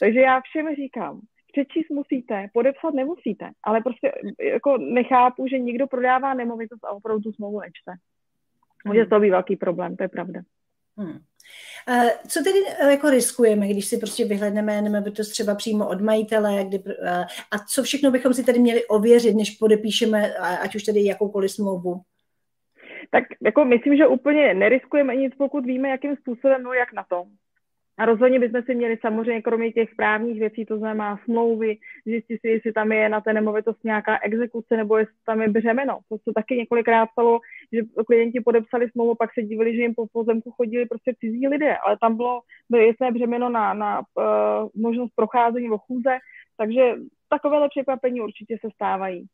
Takže 0.00 0.20
já 0.20 0.40
všem 0.40 0.74
říkám, 0.74 1.20
přečíst 1.52 1.90
musíte, 1.90 2.48
podepsat 2.52 2.94
nemusíte, 2.94 3.50
ale 3.62 3.80
prostě 3.80 4.12
jako 4.40 4.78
nechápu, 4.78 5.46
že 5.46 5.58
někdo 5.58 5.86
prodává 5.86 6.34
nemovitost 6.34 6.84
a 6.84 6.90
opravdu 6.90 7.22
tu 7.22 7.32
smlouvu 7.32 7.60
nečte. 7.60 7.92
Může 8.84 9.06
to 9.06 9.20
být 9.20 9.30
velký 9.30 9.56
problém, 9.56 9.96
to 9.96 10.02
je 10.02 10.08
pravda. 10.08 10.40
Hmm. 10.98 11.18
Co 12.28 12.42
tedy 12.44 12.58
eh, 12.80 12.90
jako 12.90 13.10
riskujeme, 13.10 13.68
když 13.68 13.86
si 13.86 13.98
prostě 13.98 14.24
vyhledneme 14.24 14.82
nemovitost 14.82 15.28
třeba 15.28 15.54
přímo 15.54 15.88
od 15.88 16.00
majitele, 16.00 16.64
kdy, 16.64 16.82
eh, 17.04 17.24
a 17.50 17.58
co 17.58 17.82
všechno 17.82 18.10
bychom 18.10 18.34
si 18.34 18.44
tedy 18.44 18.58
měli 18.58 18.86
ověřit, 18.86 19.36
než 19.36 19.50
podepíšeme, 19.50 20.34
ať 20.34 20.74
už 20.74 20.82
tedy 20.82 21.04
jakoukoliv 21.04 21.50
smlouvu? 21.50 22.00
Tak 23.10 23.24
jako 23.42 23.64
myslím, 23.64 23.96
že 23.96 24.06
úplně 24.06 24.54
neriskujeme 24.54 25.16
nic, 25.16 25.34
pokud 25.38 25.66
víme, 25.66 25.88
jakým 25.88 26.16
způsobem, 26.16 26.62
no 26.62 26.72
jak 26.72 26.92
na 26.92 27.04
to. 27.08 27.24
A 28.00 28.04
rozhodně 28.04 28.40
bychom 28.40 28.62
si 28.62 28.74
měli 28.74 28.96
samozřejmě 28.96 29.42
kromě 29.42 29.72
těch 29.72 29.94
právních 29.96 30.40
věcí, 30.40 30.64
to 30.64 30.78
znamená 30.78 31.20
smlouvy, 31.24 31.78
zjistit 32.06 32.40
si, 32.40 32.48
jestli 32.48 32.72
tam 32.72 32.92
je 32.92 33.08
na 33.08 33.20
té 33.20 33.32
nemovitosti 33.32 33.88
nějaká 33.88 34.18
exekuce 34.22 34.76
nebo 34.76 34.98
jestli 34.98 35.14
tam 35.26 35.42
je 35.42 35.48
břemeno. 35.48 35.98
To 36.08 36.16
se 36.18 36.34
taky 36.34 36.56
několikrát 36.56 37.08
stalo, 37.12 37.40
že 37.72 37.80
klienti 38.06 38.40
podepsali 38.40 38.90
smlouvu, 38.90 39.14
pak 39.14 39.34
se 39.34 39.42
divili, 39.42 39.76
že 39.76 39.82
jim 39.82 39.94
po 39.94 40.06
pozemku 40.12 40.50
chodili 40.50 40.86
prostě 40.86 41.14
cizí 41.20 41.48
lidé, 41.48 41.76
ale 41.76 41.96
tam 42.00 42.16
bylo, 42.16 42.40
bylo 42.70 42.82
jasné 42.82 43.12
břemeno 43.12 43.48
na, 43.48 43.74
na 43.74 43.98
uh, 44.00 44.82
možnost 44.82 45.12
procházení 45.16 45.64
nebo 45.64 45.78
chůze, 45.78 46.18
takže 46.56 46.94
takovéhle 47.28 47.68
překvapení 47.68 48.20
určitě 48.20 48.56
se 48.60 48.68
stávají. 48.74 49.26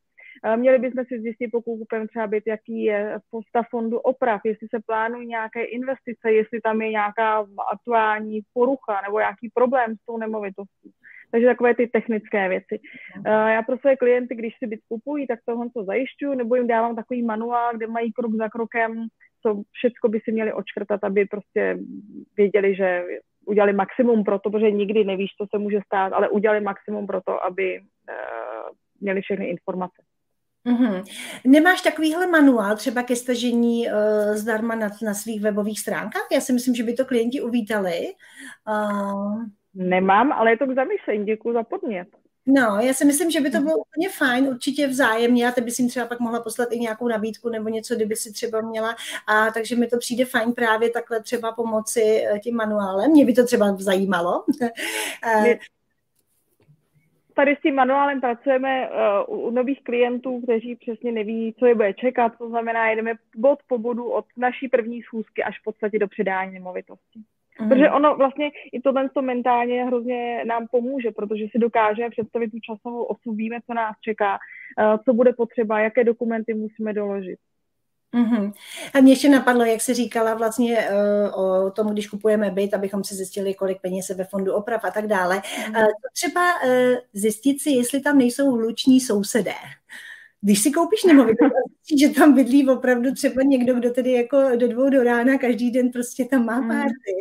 Měli 0.57 0.79
bychom 0.79 1.05
si 1.05 1.21
zjistit, 1.21 1.49
pokud 1.49 1.79
kupujeme 1.79 2.09
třeba 2.09 2.27
byt, 2.27 2.45
jaký 2.47 2.83
je 2.83 3.19
stav 3.49 3.67
fondu 3.71 3.99
oprav, 3.99 4.41
jestli 4.45 4.69
se 4.75 4.81
plánují 4.87 5.27
nějaké 5.27 5.65
investice, 5.65 6.33
jestli 6.33 6.61
tam 6.61 6.83
je 6.83 6.91
nějaká 6.91 7.47
aktuální 7.73 8.41
porucha 8.53 9.01
nebo 9.07 9.19
nějaký 9.19 9.51
problém 9.55 9.97
s 9.97 10.07
tou 10.07 10.19
nemovitostí. 10.19 10.91
Takže 11.31 11.47
takové 11.47 11.75
ty 11.75 11.87
technické 11.87 12.49
věci. 12.49 12.81
Já 13.27 13.63
pro 13.63 13.79
své 13.79 13.97
klienty, 13.97 14.35
když 14.35 14.55
si 14.59 14.67
byt 14.67 14.81
kupují, 14.89 15.27
tak 15.27 15.39
tohle 15.45 15.67
to 15.75 15.85
zajišťuju, 15.85 16.35
nebo 16.35 16.55
jim 16.55 16.67
dávám 16.67 16.97
takový 16.97 17.23
manuál, 17.23 17.77
kde 17.77 17.87
mají 17.87 18.13
krok 18.13 18.35
za 18.35 18.49
krokem, 18.49 19.07
co 19.43 19.63
všechno 19.73 20.09
by 20.11 20.21
si 20.21 20.33
měli 20.33 20.53
očkrtat, 20.53 21.05
aby 21.05 21.25
prostě 21.25 21.79
věděli, 22.37 22.75
že 22.75 23.05
udělali 23.47 23.73
maximum 23.73 24.25
pro 24.25 24.39
to, 24.39 24.51
protože 24.51 24.71
nikdy 24.71 25.05
nevíš, 25.05 25.31
co 25.39 25.47
se 25.51 25.59
může 25.59 25.81
stát, 25.87 26.13
ale 26.13 26.29
udělali 26.29 26.61
maximum 26.61 27.07
pro 27.07 27.21
to, 27.21 27.45
aby 27.45 27.81
uh, 27.81 27.87
měli 29.01 29.21
všechny 29.21 29.47
informace. 29.47 30.03
Mm-hmm. 30.67 31.05
Nemáš 31.45 31.81
takovýhle 31.81 32.27
manuál 32.27 32.77
třeba 32.77 33.03
ke 33.03 33.17
stažení 33.17 33.87
uh, 33.87 33.93
zdarma 34.35 34.75
na, 34.75 34.89
na 35.03 35.15
svých 35.15 35.41
webových 35.41 35.81
stránkách? 35.81 36.27
Já 36.33 36.41
si 36.41 36.53
myslím, 36.53 36.75
že 36.75 36.83
by 36.83 36.93
to 36.93 37.05
klienti 37.05 37.41
uvítali. 37.41 38.15
Uh... 38.69 39.43
Nemám, 39.79 40.33
ale 40.33 40.51
je 40.51 40.59
to 40.59 40.67
k 40.67 40.75
zamyšlení. 40.75 41.25
Děkuji 41.25 41.53
za 41.53 41.63
podnět. 41.63 42.09
No, 42.47 42.79
já 42.81 42.95
si 42.95 43.05
myslím, 43.05 43.31
že 43.31 43.41
by 43.41 43.51
to 43.51 43.61
bylo 43.61 43.79
úplně 43.79 44.09
fajn, 44.09 44.49
určitě 44.49 44.87
vzájemně. 44.87 45.45
Já 45.45 45.53
by 45.63 45.71
si 45.71 45.89
třeba 45.89 46.07
pak 46.07 46.21
mohla 46.21 46.41
poslat 46.41 46.69
i 46.73 46.79
nějakou 46.79 47.09
nabídku 47.09 47.49
nebo 47.49 47.69
něco, 47.69 47.95
kdyby 47.95 48.17
si 48.17 48.33
třeba 48.33 48.61
měla. 48.61 48.97
A 49.27 49.51
takže 49.51 49.77
mi 49.77 49.87
to 49.87 49.99
přijde 49.99 50.25
fajn 50.25 50.53
právě 50.53 50.91
takhle 50.91 51.23
třeba 51.23 51.53
pomoci 51.53 52.03
eh, 52.03 52.39
tím 52.39 52.57
manuálem. 52.57 53.11
Mě 53.11 53.27
by 53.27 53.33
to 53.33 53.45
třeba 53.45 53.77
zajímalo. 53.79 54.45
Mě, 55.41 55.59
tady 57.37 57.57
s 57.57 57.61
tím 57.61 57.75
manuálem 57.75 58.21
pracujeme 58.21 58.89
uh, 59.29 59.47
u 59.47 59.51
nových 59.51 59.85
klientů, 59.85 60.41
kteří 60.41 60.77
přesně 60.77 61.13
neví, 61.13 61.55
co 61.59 61.67
je 61.67 61.75
bude 61.75 61.95
čekat, 61.95 62.39
to 62.39 62.49
znamená, 62.49 62.89
jedeme 62.91 63.15
bod 63.37 63.59
po 63.69 63.79
bodu 63.79 64.05
od 64.05 64.25
naší 64.37 64.69
první 64.69 65.03
schůzky 65.03 65.43
až 65.43 65.61
v 65.61 65.65
podstatě 65.65 65.99
do 65.99 66.09
předání 66.09 66.55
nemovitosti. 66.55 67.19
Mm. 67.61 67.69
Protože 67.69 67.91
ono 67.91 68.17
vlastně 68.17 68.51
i 68.73 68.81
tohle 68.81 69.09
to 69.09 69.23
mentálně 69.23 69.85
hrozně 69.85 70.45
nám 70.45 70.67
pomůže, 70.71 71.11
protože 71.11 71.45
si 71.51 71.59
dokážeme 71.59 72.11
představit 72.11 72.51
tu 72.51 72.59
časovou 72.61 73.03
osu, 73.05 73.33
víme, 73.33 73.59
co 73.67 73.75
nás 73.75 73.97
čeká, 74.01 74.39
uh, 74.39 74.99
co 75.05 75.13
bude 75.13 75.33
potřeba, 75.33 75.81
jaké 75.81 76.05
dokumenty 76.05 76.55
musíme 76.55 76.93
doložit. 76.93 77.39
Mm-hmm. 78.15 78.53
A 78.95 79.01
mě 79.01 79.13
ještě 79.13 79.29
napadlo, 79.29 79.65
jak 79.65 79.81
se 79.81 79.95
říkala 79.95 80.35
vlastně 80.35 80.89
uh, 81.35 81.45
o 81.45 81.71
tom, 81.71 81.87
když 81.87 82.09
kupujeme 82.09 82.51
byt, 82.51 82.75
abychom 82.75 83.05
si 83.05 83.15
zjistili, 83.15 83.55
kolik 83.55 83.81
peněz 83.81 84.09
je 84.09 84.15
ve 84.15 84.25
fondu 84.25 84.53
oprav 84.53 84.85
a 84.85 84.91
tak 84.91 85.07
dále. 85.07 85.39
Mm-hmm. 85.39 85.81
Uh, 85.81 85.87
třeba 86.13 86.63
uh, 86.65 86.71
zjistit 87.13 87.63
si, 87.63 87.71
jestli 87.71 88.01
tam 88.01 88.19
nejsou 88.19 88.51
hluční 88.51 89.01
sousedé. 89.01 89.55
Když 90.41 90.63
si 90.63 90.71
koupíš 90.71 91.05
nemovitost, 91.05 91.53
že 92.01 92.09
tam 92.09 92.35
bydlí 92.35 92.69
opravdu 92.69 93.13
třeba 93.13 93.43
někdo, 93.43 93.75
kdo 93.75 93.91
tedy 93.91 94.13
jako 94.13 94.57
do 94.57 94.69
dvou 94.69 94.91
do 94.91 95.03
rána 95.03 95.39
každý 95.39 95.71
den 95.71 95.91
prostě 95.91 96.25
tam 96.25 96.45
má 96.45 96.61
mhm. 96.61 96.69
párty, 96.69 97.13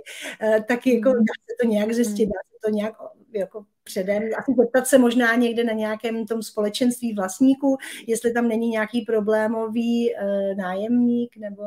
mm. 0.42 0.64
tak 0.68 0.88
jako 0.88 1.10
mhm. 1.10 1.18
dá 1.18 1.34
se 1.50 1.56
to 1.62 1.68
nějak 1.68 1.94
zjistit, 1.94 2.26
dá 2.26 2.40
se 2.52 2.58
to 2.66 2.72
nějak 2.72 2.94
jako 3.34 3.66
předem, 3.84 4.24
asi 4.38 4.54
zeptat 4.58 4.88
se 4.88 4.98
možná 4.98 5.36
někde 5.36 5.64
na 5.64 5.74
nějakém 5.74 6.26
tom 6.26 6.44
společenství 6.44 7.14
vlastníků, 7.14 7.78
jestli 8.08 8.34
tam 8.34 8.48
není 8.48 8.70
nějaký 8.70 9.02
problémový 9.02 10.12
uh, 10.14 10.58
nájemník 10.58 11.38
nebo... 11.38 11.64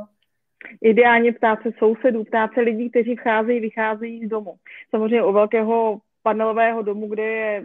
Ideálně 0.83 1.33
ptát 1.33 1.59
se 1.63 1.71
sousedů, 1.79 2.25
ptát 2.25 2.51
se 2.55 2.61
lidí, 2.61 2.91
kteří 2.91 3.17
vcházejí, 3.17 3.61
vycházejí 3.61 4.27
z 4.27 4.29
domu. 4.29 4.55
Samozřejmě 4.91 5.25
u 5.25 5.33
velkého 5.33 6.01
panelového 6.23 6.83
domu, 6.83 7.09
kde 7.09 7.23
je 7.23 7.65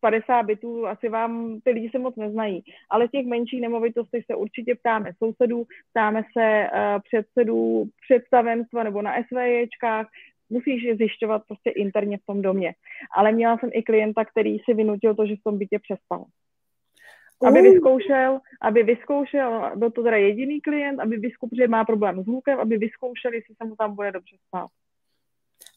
50 0.00 0.42
bytů, 0.42 0.86
asi 0.86 1.08
vám 1.08 1.60
ty 1.64 1.70
lidi 1.70 1.90
se 1.90 1.98
moc 1.98 2.16
neznají, 2.16 2.64
ale 2.90 3.08
těch 3.08 3.26
menších 3.26 3.60
nemovitostech 3.60 4.24
se 4.24 4.34
určitě 4.34 4.74
ptáme 4.74 5.12
sousedů, 5.18 5.66
ptáme 5.90 6.22
se 6.32 6.68
uh, 6.72 7.02
předsedů 7.02 7.84
představenstva 8.08 8.82
nebo 8.82 9.02
na 9.02 9.12
SVJčkách, 9.22 10.06
musíš 10.50 10.82
je 10.82 10.96
zjišťovat 10.96 11.42
prostě 11.46 11.70
interně 11.70 12.18
v 12.18 12.26
tom 12.26 12.42
domě. 12.42 12.74
Ale 13.16 13.32
měla 13.32 13.58
jsem 13.58 13.70
i 13.72 13.82
klienta, 13.82 14.24
který 14.24 14.58
si 14.58 14.74
vynutil 14.74 15.14
to, 15.14 15.26
že 15.26 15.36
v 15.36 15.44
tom 15.44 15.58
bytě 15.58 15.78
přespal. 15.78 16.24
Aby 17.46 17.62
vyzkoušel, 17.62 18.40
aby 18.62 18.82
vyzkoušel, 18.82 19.70
byl 19.76 19.90
to 19.90 20.02
teda 20.02 20.16
jediný 20.16 20.60
klient, 20.60 21.00
aby 21.00 21.16
vyzkoušel, 21.16 21.56
že 21.56 21.68
má 21.68 21.84
problém 21.84 22.22
s 22.22 22.26
hlukem, 22.26 22.60
aby 22.60 22.78
vyzkoušel, 22.78 23.32
jestli 23.32 23.54
se 23.54 23.68
mu 23.68 23.76
tam 23.76 23.94
bude 23.94 24.12
dobře 24.12 24.36
spát. 24.48 24.68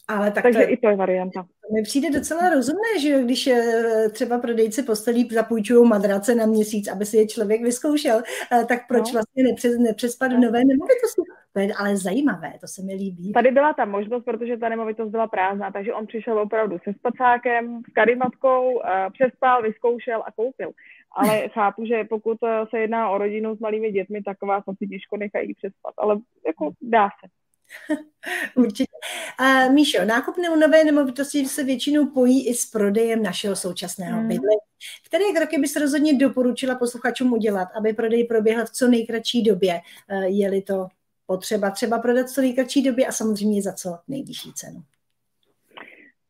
Ale 0.07 0.31
tak 0.31 0.43
Takže 0.43 0.59
to, 0.59 0.71
i 0.71 0.77
to 0.77 0.89
je 0.89 0.95
varianta. 0.95 1.45
Mi 1.73 1.81
přijde 1.83 2.11
docela 2.11 2.49
rozumné, 2.49 2.99
že 3.01 3.23
když 3.23 3.47
eh, 3.47 4.09
třeba 4.11 4.39
prodejci 4.39 4.83
postelí 4.83 5.29
zapůjčují 5.31 5.89
madrace 5.89 6.35
na 6.35 6.45
měsíc, 6.45 6.87
aby 6.87 7.05
si 7.05 7.17
je 7.17 7.27
člověk 7.27 7.61
vyzkoušel, 7.61 8.21
eh, 8.51 8.65
tak 8.65 8.87
proč 8.87 9.11
no. 9.11 9.13
vlastně 9.13 9.43
nepřes, 9.43 9.77
nepřespat 9.77 10.31
v 10.31 10.39
nové 10.39 10.59
nemovitosti? 10.59 11.21
To 11.53 11.59
je 11.59 11.73
ale 11.79 11.97
zajímavé, 11.97 12.53
to 12.61 12.67
se 12.67 12.81
mi 12.81 12.93
líbí. 12.93 13.33
Tady 13.33 13.51
byla 13.51 13.73
ta 13.73 13.85
možnost, 13.85 14.23
protože 14.23 14.57
ta 14.57 14.69
nemovitost 14.69 15.09
byla 15.09 15.27
prázdná, 15.27 15.71
takže 15.71 15.93
on 15.93 16.07
přišel 16.07 16.39
opravdu 16.39 16.77
se 16.83 16.93
spacákem, 16.93 17.81
s 17.89 17.93
karimatkou, 17.93 18.81
eh, 18.85 19.07
přespal, 19.13 19.61
vyzkoušel 19.61 20.23
a 20.25 20.31
koupil. 20.31 20.71
Ale 21.11 21.47
chápu, 21.53 21.85
že 21.85 22.03
pokud 22.03 22.37
se 22.69 22.79
jedná 22.79 23.09
o 23.09 23.17
rodinu 23.17 23.55
s 23.55 23.59
malými 23.59 23.91
dětmi, 23.91 24.23
tak 24.23 24.41
vás 24.41 24.63
asi 24.67 24.87
těžko 24.87 25.17
nechají 25.17 25.53
přespat, 25.53 25.93
ale 25.97 26.17
jako 26.47 26.71
dá 26.81 27.09
se. 27.19 27.40
Určitě. 28.55 28.91
A 29.37 29.67
Míšo, 29.67 30.05
nákup 30.05 30.35
nové 30.59 30.83
nemovitosti 30.83 31.45
se 31.45 31.63
většinou 31.63 32.05
pojí 32.05 32.47
i 32.47 32.53
s 32.53 32.65
prodejem 32.65 33.23
našeho 33.23 33.55
současného 33.55 34.19
hmm. 34.19 34.27
bydlení. 34.27 34.61
Které 35.05 35.23
kroky 35.35 35.57
bys 35.57 35.75
rozhodně 35.75 36.13
doporučila 36.13 36.75
posluchačům 36.75 37.33
udělat, 37.33 37.67
aby 37.77 37.93
prodej 37.93 38.23
proběhl 38.23 38.65
v 38.65 38.69
co 38.69 38.87
nejkratší 38.87 39.43
době? 39.43 39.79
Eh, 40.09 40.27
je-li 40.27 40.61
to 40.61 40.87
potřeba 41.25 41.71
třeba 41.71 41.99
prodat 41.99 42.27
v 42.27 42.33
co 42.33 42.41
nejkratší 42.41 42.83
době 42.83 43.07
a 43.07 43.11
samozřejmě 43.11 43.61
za 43.61 43.73
co 43.73 43.97
nejvyšší 44.07 44.53
cenu? 44.53 44.83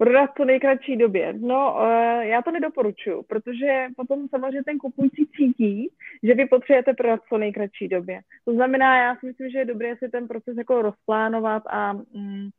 Prodat 0.02 0.30
co 0.38 0.46
nejkratší 0.46 0.98
době. 0.98 1.34
No, 1.34 1.76
uh, 1.76 2.22
já 2.22 2.42
to 2.42 2.52
nedoporučuju, 2.52 3.24
protože 3.24 3.88
potom 3.96 4.28
samozřejmě 4.28 4.64
ten 4.64 4.78
kupující 4.78 5.28
cítí, 5.28 5.90
že 6.24 6.34
vy 6.34 6.46
potřebujete 6.46 6.94
prodat 6.94 7.20
co 7.30 7.38
nejkratší 7.38 7.88
době. 7.88 8.20
To 8.46 8.54
znamená, 8.54 8.98
já 8.98 9.16
si 9.16 9.26
myslím, 9.26 9.50
že 9.50 9.58
je 9.58 9.66
dobré 9.66 9.96
si 9.98 10.10
ten 10.10 10.28
proces 10.28 10.58
jako 10.58 10.82
rozplánovat 10.82 11.64
a 11.70 11.94
mm, 11.94 12.50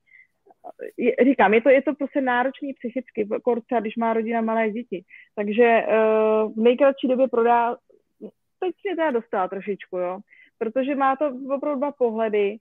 říkám, 1.24 1.54
je 1.54 1.60
to, 1.60 1.68
je 1.68 1.82
to 1.82 1.94
prostě 1.94 2.20
náročný 2.20 2.72
psychicky, 2.72 3.28
třeba 3.66 3.80
když 3.80 3.96
má 3.96 4.12
rodina 4.12 4.40
malé 4.40 4.70
děti. 4.70 5.04
Takže 5.34 5.82
uh, 5.86 6.52
v 6.52 6.56
nejkratší 6.56 7.08
době 7.08 7.28
prodá, 7.28 7.76
teď 8.60 8.74
mě 8.84 8.96
teda 8.96 9.10
dostala 9.10 9.48
trošičku, 9.48 9.98
jo, 9.98 10.18
protože 10.58 10.94
má 10.94 11.16
to 11.16 11.32
opravdu 11.54 11.78
dva 11.78 11.92
pohledy. 11.92 12.56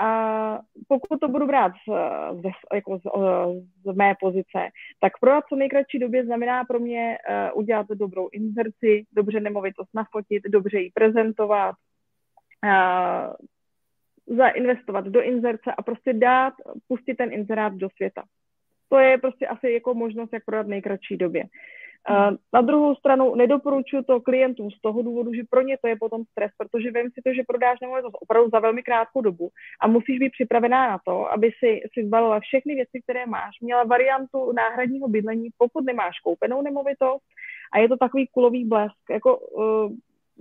A 0.00 0.60
pokud 0.88 1.20
to 1.20 1.28
budu 1.28 1.46
brát 1.46 1.72
z, 1.72 1.92
z, 2.40 2.74
jako 2.74 2.98
z, 2.98 3.02
z 3.84 3.96
mé 3.96 4.14
pozice, 4.20 4.68
tak 5.00 5.12
prodat 5.20 5.44
co 5.48 5.56
nejkratší 5.56 5.98
době 5.98 6.24
znamená 6.24 6.64
pro 6.64 6.78
mě 6.78 7.18
uh, 7.18 7.58
udělat 7.58 7.86
dobrou 7.88 8.28
inzerci, 8.32 9.04
dobře 9.12 9.40
nemovitost 9.40 9.88
nafotit, 9.94 10.42
dobře 10.48 10.80
ji 10.80 10.90
prezentovat, 10.94 11.74
uh, 12.64 13.32
zainvestovat 14.36 15.04
do 15.04 15.22
inzerce 15.22 15.72
a 15.78 15.82
prostě 15.82 16.12
dát, 16.12 16.54
pustit 16.88 17.14
ten 17.14 17.32
inzerát 17.32 17.74
do 17.74 17.88
světa. 17.90 18.22
To 18.88 18.98
je 18.98 19.18
prostě 19.18 19.46
asi 19.46 19.70
jako 19.70 19.94
možnost, 19.94 20.32
jak 20.32 20.44
prodat 20.44 20.66
nejkratší 20.66 21.16
době. 21.16 21.42
Uh, 21.42 21.48
na 22.52 22.60
druhou 22.60 22.94
stranu 22.94 23.34
nedoporučuji 23.34 24.02
to 24.02 24.20
klientům 24.20 24.70
z 24.70 24.80
toho 24.80 25.02
důvodu, 25.02 25.34
že 25.34 25.42
pro 25.50 25.62
ně 25.62 25.78
to 25.78 25.88
je 25.88 25.96
potom 25.96 26.24
stres, 26.24 26.50
protože 26.58 26.90
vím 26.90 27.10
si 27.10 27.20
to, 27.26 27.34
že 27.34 27.42
prodáš 27.48 27.80
nemovitost 27.80 28.16
opravdu 28.20 28.50
za 28.50 28.58
velmi 28.60 28.82
krátkou 28.82 29.20
dobu 29.20 29.50
a 29.80 29.88
musíš 29.88 30.18
být 30.18 30.32
připravená 30.32 30.90
na 30.90 30.98
to, 31.04 31.32
aby 31.32 31.50
si, 31.58 31.80
si 31.92 32.06
zbalila 32.06 32.40
všechny 32.40 32.74
věci, 32.74 33.00
které 33.02 33.26
máš, 33.26 33.60
měla 33.60 33.84
variantu 33.84 34.52
náhradního 34.52 35.08
bydlení, 35.08 35.48
pokud 35.58 35.84
nemáš 35.84 36.20
koupenou 36.20 36.62
nemovitost 36.62 37.24
a 37.72 37.78
je 37.78 37.88
to 37.88 37.96
takový 37.96 38.26
kulový 38.26 38.64
blesk. 38.64 38.96
Jako, 39.10 39.38
uh. 39.38 39.92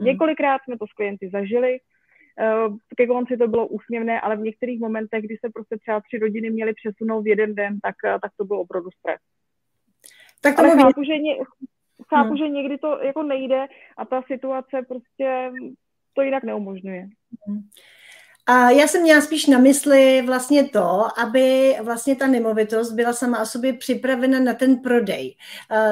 Několikrát 0.02 0.62
jsme 0.64 0.78
to 0.78 0.88
s 0.88 0.94
klienty 0.94 1.30
zažili, 1.30 1.80
uh, 1.80 2.78
ke 2.98 3.08
konci 3.08 3.38
to 3.38 3.48
bylo 3.48 3.68
úsměvné, 3.68 4.22
ale 4.22 4.36
v 4.36 4.40
některých 4.40 4.80
momentech, 4.80 5.24
kdy 5.24 5.38
se 5.38 5.52
prostě 5.54 5.78
třeba 5.78 6.02
tři 6.02 6.20
rodiny 6.20 6.50
měly 6.50 6.74
přesunout 6.74 7.22
v 7.22 7.28
jeden 7.28 7.56
den, 7.56 7.80
tak, 7.80 7.96
uh, 8.06 8.20
tak 8.22 8.32
to 8.38 8.46
byl 8.46 8.58
opravdu 8.58 8.90
stres. 8.92 9.20
Tak 10.42 10.60
Ale 10.60 10.70
chápu, 10.70 11.04
že, 11.04 11.18
ně, 11.18 11.36
chápu 12.10 12.28
hmm. 12.28 12.38
že 12.38 12.50
někdy 12.50 12.78
to 12.78 13.00
jako 13.04 13.24
nejde 13.24 13.66
a 13.98 14.06
ta 14.06 14.22
situace 14.22 14.86
prostě 14.88 15.52
to 16.14 16.22
jinak 16.22 16.44
neumožňuje. 16.44 17.08
Hmm. 17.48 17.62
A 18.46 18.70
já 18.70 18.88
jsem 18.88 19.02
měla 19.02 19.22
spíš 19.22 19.46
na 19.48 19.60
mysli 19.60 20.22
vlastně 20.26 20.70
to, 20.70 21.20
aby 21.20 21.76
vlastně 21.84 22.16
ta 22.16 22.28
nemovitost 22.28 22.92
byla 22.92 23.14
sama 23.14 23.42
o 23.42 23.46
sobě 23.46 23.74
připravena 23.74 24.40
na 24.40 24.54
ten 24.54 24.78
prodej. 24.78 25.36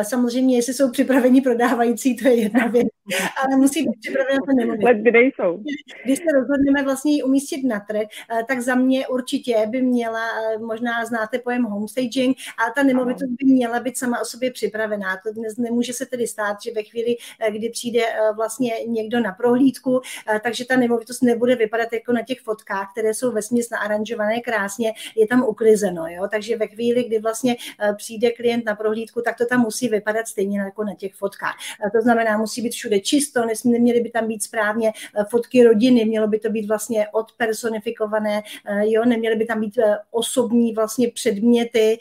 Samozřejmě, 0.01 0.55
jestli 0.55 0.73
jsou 0.73 0.91
připraveni 0.91 1.41
prodávající, 1.41 2.15
to 2.15 2.27
je 2.27 2.35
jedna 2.35 2.67
věc, 2.67 2.87
ale 3.43 3.57
musí 3.57 3.83
být 3.83 3.99
připravena 3.99 4.39
ta 4.47 4.53
nemovitost. 4.53 4.95
kde 5.01 5.19
jsou? 5.19 5.63
Když 6.05 6.17
se 6.17 6.39
rozhodneme 6.39 6.83
vlastně 6.83 7.13
ji 7.13 7.23
umístit 7.23 7.63
na 7.63 7.79
trh, 7.79 8.07
tak 8.47 8.61
za 8.61 8.75
mě 8.75 9.07
určitě 9.07 9.65
by 9.67 9.81
měla, 9.81 10.27
možná 10.59 11.05
znáte 11.05 11.39
pojem 11.39 11.63
homestaging, 11.63 12.37
a 12.67 12.71
ta 12.75 12.83
nemovitost 12.83 13.29
by 13.29 13.45
měla 13.45 13.79
být 13.79 13.97
sama 13.97 14.19
o 14.19 14.25
sobě 14.25 14.51
připravená. 14.51 15.17
To 15.25 15.33
dnes 15.33 15.57
nemůže 15.57 15.93
se 15.93 16.05
tedy 16.05 16.27
stát, 16.27 16.57
že 16.63 16.71
ve 16.73 16.83
chvíli, 16.83 17.15
kdy 17.49 17.69
přijde 17.69 18.01
vlastně 18.35 18.71
někdo 18.87 19.19
na 19.19 19.31
prohlídku, 19.31 20.01
takže 20.43 20.65
ta 20.65 20.77
nemovitost 20.77 21.23
nebude 21.23 21.55
vypadat 21.55 21.93
jako 21.93 22.13
na 22.13 22.21
těch 22.21 22.41
fotkách, 22.41 22.91
které 22.91 23.13
jsou 23.13 23.31
vesměs 23.31 23.69
naaranžované 23.69 24.41
krásně, 24.41 24.93
je 25.15 25.27
tam 25.27 25.43
uklizeno. 25.43 26.07
Jo? 26.07 26.27
Takže 26.31 26.57
ve 26.57 26.67
chvíli, 26.67 27.03
kdy 27.03 27.19
vlastně 27.19 27.55
eh, 27.79 27.93
přijde 27.93 28.31
klient 28.31 28.65
na 28.65 28.75
prohlídku, 28.75 29.21
tak 29.21 29.37
to 29.37 29.45
tam 29.45 29.61
musí 29.61 29.89
vypadat 29.89 30.27
stejně 30.27 30.59
jako 30.59 30.83
na 30.83 30.95
těch 30.95 31.13
fotkách. 31.13 31.55
To 31.95 32.01
znamená, 32.01 32.37
musí 32.37 32.61
být 32.61 32.73
všude 32.73 32.96
čisto, 33.01 33.41
neměly 33.65 33.99
by 33.99 34.09
tam 34.09 34.27
být 34.27 34.43
správně 34.43 34.89
eh, 34.89 35.23
fotky 35.29 35.63
rodiny, 35.63 36.05
mělo 36.05 36.27
by 36.27 36.39
to 36.39 36.49
být 36.49 36.67
vlastně 36.67 37.07
odpersonifikované, 37.07 38.43
eh, 38.65 38.89
jo? 38.89 39.05
neměly 39.05 39.35
by 39.35 39.45
tam 39.45 39.61
být 39.61 39.79
osobní 40.11 40.73
vlastně 40.73 41.11
předměty, 41.11 41.97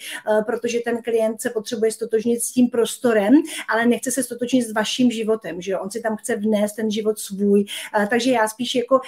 protože 0.47 0.81
ten 0.81 1.03
klient 1.03 1.41
se 1.41 1.51
potřebuje 1.51 1.93
stotožnit 1.93 2.43
s 2.43 2.53
tím 2.53 2.69
prostorem, 2.69 3.35
ale 3.73 3.87
nechce 3.87 4.11
se 4.11 4.23
stotožnit 4.23 4.67
s 4.67 4.73
vaším 4.73 5.11
životem, 5.11 5.61
že 5.61 5.73
jo? 5.73 5.81
on 5.81 5.91
si 5.91 6.01
tam 6.01 6.17
chce 6.17 6.37
vnést 6.37 6.77
ten 6.77 6.91
život 6.91 7.19
svůj. 7.19 7.65
Takže 8.11 8.31
já 8.31 8.49
spíš 8.49 8.75
jako 8.75 9.01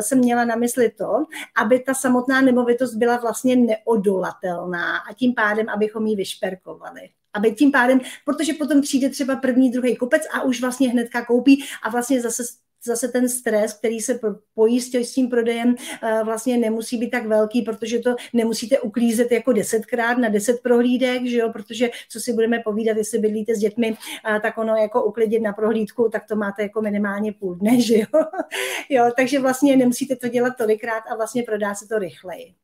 jsem 0.00 0.18
měla 0.18 0.44
na 0.44 0.56
mysli 0.56 0.90
to, 0.90 1.24
aby 1.62 1.80
ta 1.80 1.94
samotná 1.94 2.40
nemovitost 2.40 2.94
byla 2.94 3.16
vlastně 3.16 3.56
neodolatelná 3.56 4.96
a 5.10 5.14
tím 5.14 5.34
pádem, 5.34 5.68
abychom 5.68 6.06
ji 6.06 6.16
vyšperkovali. 6.16 7.00
Aby 7.34 7.52
tím 7.52 7.72
pádem, 7.72 8.00
protože 8.24 8.52
potom 8.54 8.80
přijde 8.80 9.08
třeba 9.08 9.36
první, 9.36 9.70
druhý 9.70 9.96
kupec 9.96 10.22
a 10.32 10.42
už 10.42 10.60
vlastně 10.60 10.90
hnedka 10.90 11.24
koupí 11.24 11.64
a 11.82 11.90
vlastně 11.90 12.20
zase 12.20 12.42
zase 12.86 13.08
ten 13.08 13.28
stres, 13.28 13.72
který 13.72 14.00
se 14.00 14.20
pojí 14.54 14.80
s 14.80 15.12
tím 15.12 15.28
prodejem, 15.28 15.74
eh, 16.02 16.24
vlastně 16.24 16.58
nemusí 16.58 16.98
být 16.98 17.10
tak 17.10 17.26
velký, 17.26 17.62
protože 17.62 17.98
to 17.98 18.16
nemusíte 18.32 18.80
uklízet 18.80 19.32
jako 19.32 19.52
desetkrát 19.52 20.18
na 20.18 20.28
deset 20.28 20.62
prohlídek, 20.62 21.26
že 21.26 21.38
jo, 21.38 21.52
protože 21.52 21.90
co 22.08 22.20
si 22.20 22.32
budeme 22.32 22.58
povídat, 22.58 22.96
jestli 22.96 23.18
bydlíte 23.18 23.54
s 23.54 23.58
dětmi, 23.58 23.96
eh, 24.36 24.40
tak 24.40 24.58
ono 24.58 24.76
jako 24.76 25.04
uklidit 25.04 25.42
na 25.42 25.52
prohlídku, 25.52 26.08
tak 26.12 26.26
to 26.26 26.36
máte 26.36 26.62
jako 26.62 26.82
minimálně 26.82 27.32
půl 27.32 27.54
dne, 27.54 27.80
že 27.86 27.98
jo. 27.98 28.24
jo 28.88 29.10
takže 29.16 29.40
vlastně 29.40 29.76
nemusíte 29.76 30.16
to 30.16 30.28
dělat 30.28 30.56
tolikrát 30.58 31.02
a 31.10 31.16
vlastně 31.16 31.42
prodá 31.42 31.74
se 31.74 31.88
to 31.88 31.98
rychleji. 31.98 32.54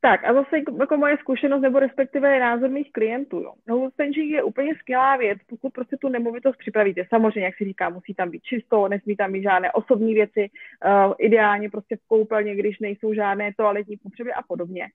Tak 0.00 0.24
a 0.24 0.34
zase 0.34 0.56
jako 0.80 0.96
moje 0.96 1.16
zkušenost 1.16 1.60
nebo 1.60 1.78
respektive 1.78 2.40
názor 2.40 2.70
mých 2.70 2.92
klientů. 2.92 3.40
Jo. 3.40 3.52
No, 3.68 3.90
staging 3.90 4.30
je 4.30 4.42
úplně 4.42 4.74
skvělá 4.74 5.16
věc, 5.16 5.38
pokud 5.48 5.72
prostě 5.72 5.96
tu 5.96 6.08
nemovitost 6.08 6.56
připravíte. 6.56 7.06
Samozřejmě, 7.08 7.44
jak 7.44 7.56
si 7.56 7.64
říká, 7.64 7.88
musí 7.88 8.14
tam 8.14 8.30
být 8.30 8.42
čisto, 8.42 8.88
nesmí 8.88 9.16
tam 9.16 9.32
být 9.32 9.42
žádné 9.42 9.72
osobní 9.72 10.14
věci, 10.14 10.50
uh, 10.50 11.14
ideálně 11.18 11.70
prostě 11.70 11.96
v 11.96 12.08
koupelně, 12.08 12.56
když 12.56 12.78
nejsou 12.78 13.14
žádné 13.14 13.50
toaletní 13.56 13.96
potřeby 13.96 14.32
a 14.32 14.42
podobně. 14.42 14.86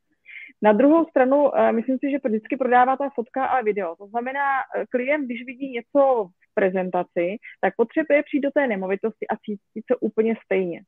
Na 0.61 0.73
druhou 0.73 1.05
stranu, 1.05 1.43
uh, 1.43 1.71
myslím 1.71 1.97
si, 1.97 2.11
že 2.11 2.17
vždycky 2.25 2.57
prodává 2.57 2.97
ta 2.97 3.09
fotka 3.09 3.45
a 3.45 3.61
video. 3.61 3.95
To 3.95 4.07
znamená, 4.07 4.47
uh, 4.77 4.83
klient, 4.89 5.25
když 5.25 5.45
vidí 5.45 5.71
něco 5.71 6.29
v 6.29 6.53
prezentaci, 6.53 7.37
tak 7.61 7.75
potřebuje 7.77 8.23
přijít 8.23 8.41
do 8.41 8.51
té 8.51 8.67
nemovitosti 8.67 9.27
a 9.27 9.37
cítit 9.37 9.85
se 9.91 9.95
úplně 10.01 10.35
stejně. 10.45 10.81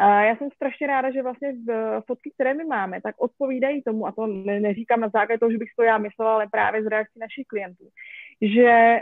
Já 0.00 0.36
jsem 0.36 0.50
strašně 0.50 0.86
ráda, 0.86 1.10
že 1.10 1.22
vlastně 1.22 1.52
v 1.52 2.02
fotky, 2.06 2.30
které 2.34 2.54
my 2.54 2.64
máme, 2.64 3.00
tak 3.00 3.14
odpovídají 3.18 3.82
tomu, 3.82 4.06
a 4.06 4.12
to 4.12 4.26
neříkám 4.26 5.00
na 5.00 5.08
základě 5.08 5.38
toho, 5.38 5.50
že 5.50 5.58
bych 5.58 5.68
to 5.76 5.82
já 5.82 5.98
myslela, 5.98 6.34
ale 6.34 6.48
právě 6.52 6.82
z 6.82 6.86
reakcí 6.86 7.18
našich 7.18 7.46
klientů, 7.46 7.88
že 8.42 8.98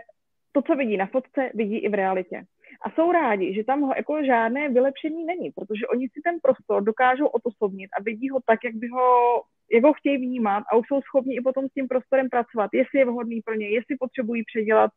to, 0.53 0.63
co 0.63 0.77
vidí 0.77 0.97
na 0.97 1.07
fotce, 1.07 1.51
vidí 1.55 1.79
i 1.79 1.89
v 1.89 1.95
realitě. 1.95 2.45
A 2.83 2.91
jsou 2.91 3.13
rádi, 3.13 3.55
že 3.55 3.65
tam 3.65 3.81
ho 3.81 3.93
jako 3.97 4.25
žádné 4.25 4.69
vylepšení 4.69 5.25
není, 5.25 5.51
protože 5.51 5.87
oni 5.87 6.09
si 6.09 6.21
ten 6.25 6.39
prostor 6.43 6.83
dokážou 6.83 7.27
odosobnit 7.27 7.91
a 7.99 8.03
vidí 8.03 8.31
ho 8.31 8.41
tak, 8.47 8.65
jak 8.65 8.75
by 8.75 8.89
ho 8.89 9.43
jak 9.73 9.85
ho 9.85 9.93
chtějí 9.93 10.17
vnímat 10.17 10.65
a 10.73 10.77
už 10.77 10.87
jsou 10.89 11.01
schopni 11.01 11.37
i 11.37 11.41
potom 11.41 11.69
s 11.69 11.73
tím 11.73 11.89
prostorem 11.89 12.29
pracovat, 12.29 12.71
jestli 12.73 12.99
je 12.99 13.05
vhodný 13.05 13.41
pro 13.41 13.55
ně, 13.55 13.69
jestli 13.69 13.97
potřebují 13.97 14.45
předělat 14.45 14.91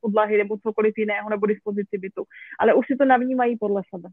podlahy 0.00 0.38
nebo 0.38 0.58
cokoliv 0.58 0.94
jiného 0.98 1.30
nebo 1.30 1.46
dispozici 1.46 1.98
bytu, 1.98 2.24
ale 2.58 2.74
už 2.74 2.86
si 2.86 2.96
to 2.96 3.04
navnímají 3.04 3.56
podle 3.58 3.82
sebe. 3.94 4.08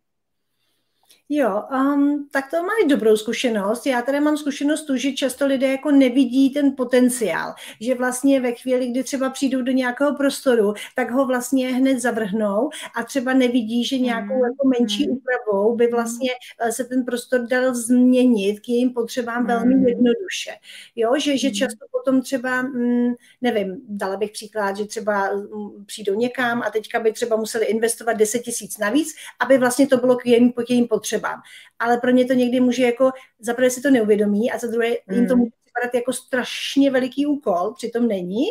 Jo, 1.33 1.63
um, 1.71 2.27
tak 2.31 2.49
to 2.51 2.57
mají 2.57 2.87
dobrou 2.87 3.17
zkušenost. 3.17 3.85
Já 3.85 4.01
tady 4.01 4.19
mám 4.19 4.37
zkušenost 4.37 4.81
tu, 4.81 4.95
že 4.97 5.11
často 5.11 5.47
lidé 5.47 5.67
jako 5.67 5.91
nevidí 5.91 6.49
ten 6.49 6.75
potenciál, 6.75 7.53
že 7.81 7.95
vlastně 7.95 8.39
ve 8.39 8.51
chvíli, 8.51 8.87
kdy 8.87 9.03
třeba 9.03 9.29
přijdou 9.29 9.61
do 9.61 9.71
nějakého 9.71 10.15
prostoru, 10.15 10.73
tak 10.95 11.11
ho 11.11 11.25
vlastně 11.25 11.67
hned 11.67 11.99
zavrhnou 11.99 12.69
a 12.95 13.03
třeba 13.03 13.33
nevidí, 13.33 13.85
že 13.85 13.99
nějakou 13.99 14.35
mm. 14.35 14.43
jako 14.43 14.67
menší 14.79 15.07
mm. 15.07 15.17
úpravou 15.17 15.75
by 15.75 15.87
vlastně 15.87 16.29
eh, 16.59 16.71
se 16.71 16.83
ten 16.83 17.05
prostor 17.05 17.47
dal 17.47 17.75
změnit 17.75 18.59
k 18.59 18.69
jejím 18.69 18.93
potřebám 18.93 19.41
mm. 19.41 19.47
velmi 19.47 19.89
jednoduše. 19.89 20.51
Jo, 20.95 21.13
že, 21.17 21.37
že 21.37 21.51
často 21.51 21.85
potom 21.91 22.21
třeba, 22.21 22.61
mm, 22.61 23.13
nevím, 23.41 23.77
dala 23.89 24.17
bych 24.17 24.31
příklad, 24.31 24.77
že 24.77 24.85
třeba 24.85 25.29
mm, 25.33 25.85
přijdou 25.85 26.13
někam 26.13 26.61
a 26.61 26.69
teďka 26.69 26.99
by 26.99 27.11
třeba 27.11 27.35
museli 27.35 27.65
investovat 27.65 28.13
10 28.13 28.39
tisíc 28.39 28.77
navíc, 28.77 29.15
aby 29.39 29.57
vlastně 29.57 29.87
to 29.87 29.97
bylo 29.97 30.15
k 30.15 30.25
jejím, 30.25 30.51
k 30.51 30.69
jejím 30.69 30.87
potřebám 30.87 31.00
potřebám. 31.01 31.41
Ale 31.79 31.97
pro 31.97 32.11
ně 32.11 32.25
to 32.25 32.33
někdy 32.33 32.59
může 32.59 32.83
jako, 32.83 33.11
za 33.39 33.53
prvé 33.53 33.69
si 33.69 33.81
to 33.81 33.89
neuvědomí 33.89 34.51
a 34.51 34.57
za 34.57 34.67
druhé 34.67 34.87
jim 34.87 35.27
to 35.27 35.35
mm. 35.35 35.39
může 35.39 35.51
vypadat 35.65 35.95
jako 35.95 36.13
strašně 36.13 36.91
veliký 36.91 37.25
úkol, 37.25 37.73
přitom 37.73 38.07
není. 38.07 38.45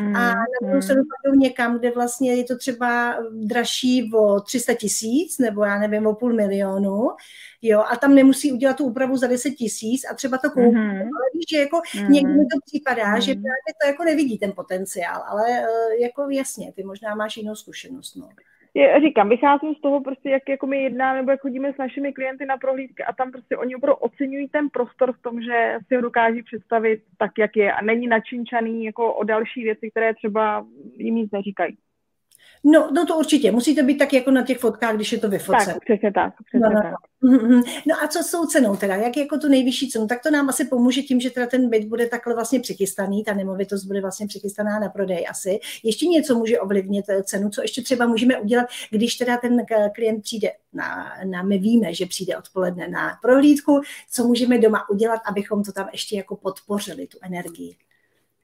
Mm, 0.00 0.16
a 0.16 0.28
na 0.28 0.44
druhou 0.62 0.76
mm. 0.76 0.82
stranu 0.82 1.02
pak 1.02 1.34
někam, 1.34 1.78
kde 1.78 1.90
vlastně 1.90 2.34
je 2.34 2.44
to 2.44 2.58
třeba 2.58 3.16
dražší 3.32 4.10
o 4.14 4.40
300 4.40 4.74
tisíc 4.74 5.38
nebo 5.38 5.64
já 5.64 5.78
nevím, 5.78 6.06
o 6.06 6.14
půl 6.14 6.32
milionu, 6.32 7.08
jo, 7.62 7.84
a 7.90 7.96
tam 7.96 8.14
nemusí 8.14 8.52
udělat 8.52 8.76
tu 8.76 8.84
úpravu 8.84 9.16
za 9.16 9.26
10 9.26 9.50
tisíc 9.50 10.02
a 10.10 10.14
třeba 10.14 10.38
to 10.38 10.50
koupí. 10.50 10.76
Mm-hmm. 10.76 11.00
Ale 11.00 11.26
víš, 11.34 11.44
že 11.50 11.58
jako 11.58 11.76
mm-hmm. 11.76 12.10
někdy 12.10 12.32
mi 12.32 12.46
to 12.46 12.58
připadá, 12.66 13.14
mm-hmm. 13.14 13.20
že 13.20 13.34
právě 13.34 13.72
to 13.82 13.86
jako 13.86 14.04
nevidí 14.04 14.38
ten 14.38 14.52
potenciál, 14.52 15.22
ale 15.26 15.48
uh, 15.48 15.92
jako 16.00 16.30
jasně, 16.30 16.72
ty 16.72 16.84
možná 16.84 17.14
máš 17.14 17.36
jinou 17.36 17.54
zkušenost, 17.54 18.14
no 18.16 18.28
je, 18.74 19.00
říkám, 19.00 19.28
vycházím 19.28 19.74
z 19.74 19.80
toho 19.80 20.00
prostě, 20.00 20.30
jak 20.30 20.48
jako 20.48 20.66
my 20.66 20.82
jednáme, 20.82 21.18
nebo 21.18 21.30
jak 21.30 21.40
chodíme 21.40 21.72
s 21.72 21.76
našimi 21.76 22.12
klienty 22.12 22.46
na 22.46 22.56
prohlídky 22.56 23.02
a 23.04 23.12
tam 23.12 23.32
prostě 23.32 23.56
oni 23.56 23.76
opravdu 23.76 23.96
oceňují 23.96 24.48
ten 24.48 24.70
prostor 24.70 25.12
v 25.12 25.22
tom, 25.22 25.42
že 25.42 25.78
si 25.88 25.96
ho 25.96 26.02
dokáží 26.02 26.42
představit 26.42 27.02
tak, 27.18 27.30
jak 27.38 27.56
je 27.56 27.72
a 27.72 27.82
není 27.82 28.06
načinčaný 28.06 28.84
jako 28.84 29.14
o 29.14 29.24
další 29.24 29.62
věci, 29.62 29.90
které 29.90 30.14
třeba 30.14 30.66
jim 30.96 31.14
nic 31.14 31.30
neříkají. 31.30 31.76
No, 32.64 32.90
no 32.92 33.06
to 33.06 33.18
určitě. 33.18 33.52
Musí 33.52 33.74
to 33.74 33.82
být 33.82 33.98
tak 33.98 34.12
jako 34.12 34.30
na 34.30 34.42
těch 34.42 34.58
fotkách, 34.58 34.94
když 34.94 35.12
je 35.12 35.18
to 35.18 35.28
vyfocen. 35.28 35.74
Tak, 35.74 35.84
přesně 35.84 36.12
tak. 36.12 36.34
Přesně 36.44 36.60
no, 36.60 36.70
no, 36.70 36.82
tak. 36.82 36.94
No. 37.22 37.62
no 37.86 37.94
a 38.02 38.08
co 38.08 38.22
s 38.22 38.30
tou 38.30 38.46
cenou 38.46 38.76
teda? 38.76 38.96
Jak 38.96 39.16
jako 39.16 39.38
tu 39.38 39.48
nejvyšší 39.48 39.90
cenu? 39.90 40.06
Tak 40.06 40.22
to 40.22 40.30
nám 40.30 40.48
asi 40.48 40.64
pomůže 40.64 41.02
tím, 41.02 41.20
že 41.20 41.30
teda 41.30 41.46
ten 41.46 41.70
byt 41.70 41.84
bude 41.84 42.08
takhle 42.08 42.34
vlastně 42.34 42.60
přichystaný, 42.60 43.24
ta 43.24 43.34
nemovitost 43.34 43.84
bude 43.84 44.00
vlastně 44.00 44.26
přichystaná 44.26 44.78
na 44.78 44.88
prodej 44.88 45.26
asi. 45.30 45.60
Ještě 45.84 46.06
něco 46.06 46.34
může 46.34 46.60
ovlivnit 46.60 47.04
eh, 47.08 47.22
cenu, 47.22 47.50
co 47.50 47.62
ještě 47.62 47.82
třeba 47.82 48.06
můžeme 48.06 48.40
udělat, 48.40 48.66
když 48.90 49.14
teda 49.14 49.36
ten 49.36 49.60
eh, 49.60 49.90
klient 49.94 50.22
přijde 50.22 50.50
na, 50.72 51.12
na 51.24 51.42
my 51.42 51.58
víme, 51.58 51.94
že 51.94 52.06
přijde 52.06 52.36
odpoledne 52.36 52.88
na 52.88 53.18
prohlídku, 53.22 53.80
co 54.10 54.24
můžeme 54.24 54.58
doma 54.58 54.90
udělat, 54.90 55.20
abychom 55.26 55.64
to 55.64 55.72
tam 55.72 55.88
ještě 55.92 56.16
jako 56.16 56.36
podpořili, 56.36 57.06
tu 57.06 57.18
energii 57.22 57.76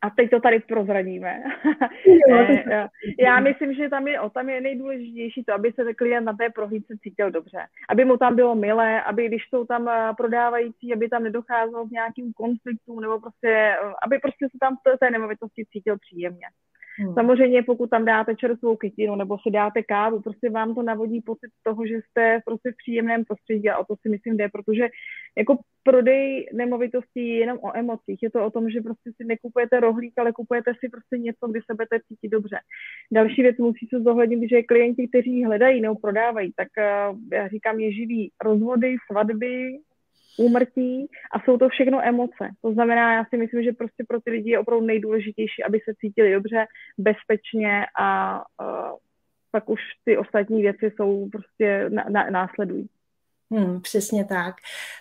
a 0.02 0.10
teď 0.10 0.30
to 0.30 0.40
tady 0.40 0.60
prozradíme. 0.60 1.42
Já 3.18 3.40
myslím, 3.40 3.74
že 3.74 3.88
tam 3.88 4.08
je, 4.08 4.20
o, 4.20 4.30
tam 4.30 4.48
je 4.48 4.60
nejdůležitější 4.60 5.44
to, 5.44 5.54
aby 5.54 5.72
se 5.72 5.84
ten 5.84 5.94
klient 5.94 6.24
na 6.24 6.32
té 6.32 6.50
prohlídce 6.50 6.94
cítil 7.02 7.30
dobře. 7.30 7.58
Aby 7.88 8.04
mu 8.04 8.16
tam 8.16 8.36
bylo 8.36 8.54
milé, 8.54 9.02
aby 9.02 9.28
když 9.28 9.42
jsou 9.48 9.64
tam 9.64 9.88
eh, 9.88 10.14
prodávající, 10.16 10.92
aby 10.92 11.08
tam 11.08 11.22
nedocházelo 11.22 11.86
k 11.86 11.90
nějakým 11.90 12.32
konfliktům, 12.32 13.00
nebo 13.00 13.20
prostě, 13.20 13.48
eh, 13.48 13.76
aby 14.02 14.18
prostě 14.18 14.46
se 14.50 14.58
tam 14.60 14.76
v 14.76 14.98
té 14.98 15.10
nemovitosti 15.10 15.64
cítil 15.72 15.98
příjemně. 15.98 16.46
Hmm. 16.98 17.14
Samozřejmě, 17.14 17.62
pokud 17.62 17.90
tam 17.90 18.04
dáte 18.04 18.36
čerstvou 18.36 18.76
kytinu 18.76 19.16
nebo 19.16 19.38
si 19.38 19.50
dáte 19.50 19.82
kávu, 19.82 20.20
prostě 20.20 20.50
vám 20.50 20.74
to 20.74 20.82
navodí 20.82 21.20
pocit 21.20 21.50
toho, 21.62 21.86
že 21.86 21.94
jste 21.94 22.40
prostě 22.44 22.72
v 22.72 22.76
příjemném 22.76 23.24
prostředí 23.24 23.70
a 23.70 23.78
o 23.78 23.84
to 23.84 23.94
si 24.02 24.08
myslím 24.08 24.36
jde, 24.36 24.48
protože 24.48 24.88
jako 25.38 25.58
prodej 25.82 26.48
nemovitostí 26.52 27.28
je 27.28 27.38
jenom 27.38 27.58
o 27.62 27.76
emocích. 27.76 28.22
Je 28.22 28.30
to 28.30 28.46
o 28.46 28.50
tom, 28.50 28.70
že 28.70 28.80
prostě 28.80 29.10
si 29.16 29.24
nekupujete 29.24 29.80
rohlík, 29.80 30.14
ale 30.18 30.32
kupujete 30.32 30.72
si 30.80 30.88
prostě 30.88 31.18
něco, 31.18 31.48
kdy 31.48 31.60
se 31.60 31.74
budete 31.74 31.96
cítit 32.08 32.28
dobře. 32.28 32.58
Další 33.12 33.42
věc 33.42 33.56
musí 33.58 33.86
se 33.86 34.00
zohlednit, 34.00 34.50
že 34.50 34.62
klienti, 34.62 35.08
kteří 35.08 35.44
hledají 35.44 35.80
nebo 35.80 35.94
prodávají, 35.94 36.52
tak 36.56 36.68
uh, 36.78 37.18
já 37.32 37.48
říkám, 37.48 37.80
je 37.80 37.92
živý 37.92 38.30
rozvody, 38.44 38.96
svatby, 39.10 39.78
úmrtí 40.38 41.06
a 41.34 41.40
jsou 41.40 41.58
to 41.58 41.68
všechno 41.68 42.06
emoce. 42.06 42.50
To 42.62 42.72
znamená, 42.72 43.14
já 43.14 43.24
si 43.24 43.36
myslím, 43.36 43.62
že 43.62 43.72
prostě 43.72 44.04
pro 44.08 44.20
ty 44.20 44.30
lidi 44.30 44.50
je 44.50 44.58
opravdu 44.58 44.86
nejdůležitější, 44.86 45.64
aby 45.66 45.80
se 45.84 45.94
cítili 46.00 46.32
dobře, 46.32 46.66
bezpečně 46.98 47.86
a 48.00 48.38
uh, 48.38 48.96
pak 49.50 49.68
už 49.68 49.80
ty 50.04 50.18
ostatní 50.18 50.62
věci 50.62 50.92
jsou 50.96 51.28
prostě 51.28 51.90
na, 51.90 52.04
na, 52.08 52.30
následují. 52.30 52.88
Hmm, 53.50 53.80
přesně 53.80 54.24
tak. 54.24 54.54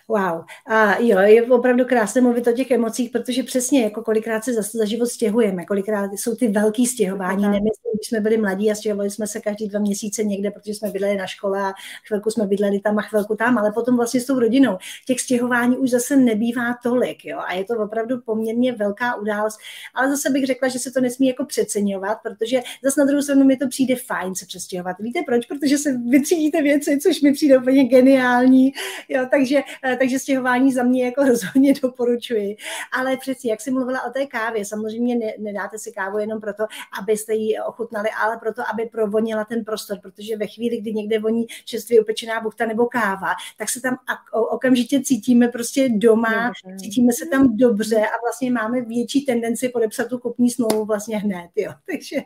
Wow. 0.08 0.44
A 0.66 0.98
jo, 0.98 1.18
je 1.18 1.42
opravdu 1.42 1.84
krásné 1.84 2.20
mluvit 2.20 2.46
o 2.46 2.52
těch 2.52 2.70
emocích, 2.70 3.10
protože 3.10 3.42
přesně 3.42 3.82
jako 3.82 4.02
kolikrát 4.02 4.44
se 4.44 4.52
za, 4.52 4.62
za 4.62 4.84
život 4.84 5.06
stěhujeme, 5.06 5.64
kolikrát 5.64 6.12
jsou 6.12 6.34
ty 6.34 6.48
velký 6.48 6.86
stěhování. 6.86 7.42
Nemyslím, 7.42 7.92
když 7.94 8.08
jsme 8.08 8.20
byli 8.20 8.36
mladí 8.36 8.70
a 8.70 8.74
stěhovali 8.74 9.10
jsme 9.10 9.26
se 9.26 9.40
každý 9.40 9.68
dva 9.68 9.80
měsíce 9.80 10.24
někde, 10.24 10.50
protože 10.50 10.74
jsme 10.74 10.90
bydleli 10.90 11.16
na 11.16 11.26
škole 11.26 11.62
a 11.62 11.72
chvilku 12.06 12.30
jsme 12.30 12.46
bydleli 12.46 12.80
tam 12.80 12.98
a 12.98 13.02
chvilku 13.02 13.36
tam, 13.36 13.58
ale 13.58 13.72
potom 13.72 13.96
vlastně 13.96 14.20
s 14.20 14.26
tou 14.26 14.38
rodinou. 14.38 14.78
Těch 15.06 15.20
stěhování 15.20 15.76
už 15.76 15.90
zase 15.90 16.16
nebývá 16.16 16.74
tolik, 16.82 17.24
jo, 17.24 17.38
a 17.38 17.52
je 17.52 17.64
to 17.64 17.74
opravdu 17.78 18.20
poměrně 18.20 18.72
velká 18.72 19.14
událost. 19.14 19.58
Ale 19.94 20.10
zase 20.10 20.30
bych 20.30 20.46
řekla, 20.46 20.68
že 20.68 20.78
se 20.78 20.90
to 20.90 21.00
nesmí 21.00 21.26
jako 21.26 21.44
přeceňovat, 21.44 22.18
protože 22.22 22.60
zase 22.84 23.00
na 23.00 23.06
druhou 23.06 23.22
stranu 23.22 23.44
mi 23.44 23.56
to 23.56 23.68
přijde 23.68 23.94
fajn 24.06 24.34
se 24.34 24.46
přestěhovat. 24.46 24.96
Víte 25.00 25.20
proč? 25.26 25.46
Protože 25.46 25.78
se 25.78 25.98
vytřídíte 26.10 26.62
věci, 26.62 26.98
což 26.98 27.20
mi 27.20 27.32
přijde 27.32 27.58
úplně 27.58 27.84
geniální. 27.84 28.37
Jo, 29.08 29.26
takže, 29.30 29.62
eh, 29.84 29.96
takže 29.96 30.18
stěhování 30.18 30.72
za 30.72 30.82
mě 30.82 31.04
jako 31.04 31.24
rozhodně 31.28 31.74
doporučuji. 31.82 32.56
Ale 32.92 33.16
přeci, 33.16 33.48
jak 33.48 33.60
jsi 33.60 33.70
mluvila 33.70 34.04
o 34.04 34.10
té 34.10 34.26
kávě, 34.26 34.64
samozřejmě 34.64 35.16
ne, 35.16 35.32
nedáte 35.38 35.78
si 35.78 35.92
kávu 35.92 36.18
jenom 36.18 36.40
proto, 36.40 36.66
abyste 37.00 37.34
ji 37.34 37.58
ochutnali, 37.60 38.08
ale 38.22 38.36
proto, 38.36 38.62
aby 38.72 38.86
provonila 38.86 39.44
ten 39.44 39.64
prostor, 39.64 39.98
protože 40.00 40.36
ve 40.36 40.46
chvíli, 40.46 40.80
kdy 40.80 40.92
někde 40.92 41.18
voní 41.18 41.46
čerstvě 41.64 42.00
upečená 42.00 42.40
buchta 42.40 42.66
nebo 42.66 42.86
káva, 42.86 43.34
tak 43.56 43.68
se 43.68 43.80
tam 43.80 43.96
okamžitě 44.32 45.00
cítíme 45.00 45.48
prostě 45.48 45.88
doma, 45.88 46.52
cítíme 46.80 47.12
se 47.12 47.26
tam 47.26 47.56
dobře 47.56 47.96
a 47.96 48.20
vlastně 48.24 48.50
máme 48.50 48.80
větší 48.80 49.24
tendenci 49.24 49.68
podepsat 49.68 50.08
tu 50.08 50.18
kopní 50.18 50.50
smlouvu 50.50 50.84
vlastně 50.84 51.18
hned. 51.18 51.50
Jo. 51.56 51.72
Takže, 51.90 52.16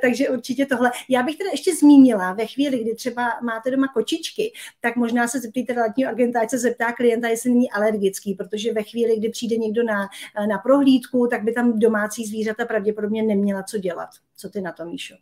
takže 0.00 0.28
určitě 0.28 0.66
tohle. 0.66 0.90
Já 1.08 1.22
bych 1.22 1.36
teda 1.36 1.50
ještě 1.50 1.74
zmínila, 1.74 2.32
ve 2.32 2.46
chvíli, 2.46 2.78
kdy 2.78 2.94
třeba 2.94 3.32
máte 3.42 3.70
doma 3.70 3.88
kočičky, 3.88 4.52
tak 4.80 4.96
možná 4.96 5.28
se 5.28 5.40
zeptejte 5.46 5.72
realitního 5.72 6.10
agenta, 6.10 6.40
ať 6.40 6.50
se 6.50 6.58
zeptá 6.58 6.92
klienta, 6.92 7.28
jestli 7.28 7.50
není 7.50 7.70
alergický, 7.70 8.34
protože 8.34 8.72
ve 8.72 8.82
chvíli, 8.82 9.18
kdy 9.18 9.28
přijde 9.28 9.56
někdo 9.56 9.82
na, 9.82 10.08
na 10.48 10.58
prohlídku, 10.58 11.26
tak 11.26 11.44
by 11.44 11.52
tam 11.52 11.78
domácí 11.78 12.24
zvířata 12.24 12.64
pravděpodobně 12.64 13.22
neměla 13.22 13.62
co 13.62 13.78
dělat. 13.78 14.08
Co 14.36 14.50
ty 14.50 14.60
na 14.60 14.72
to, 14.72 14.84
Míšo? 14.84 15.14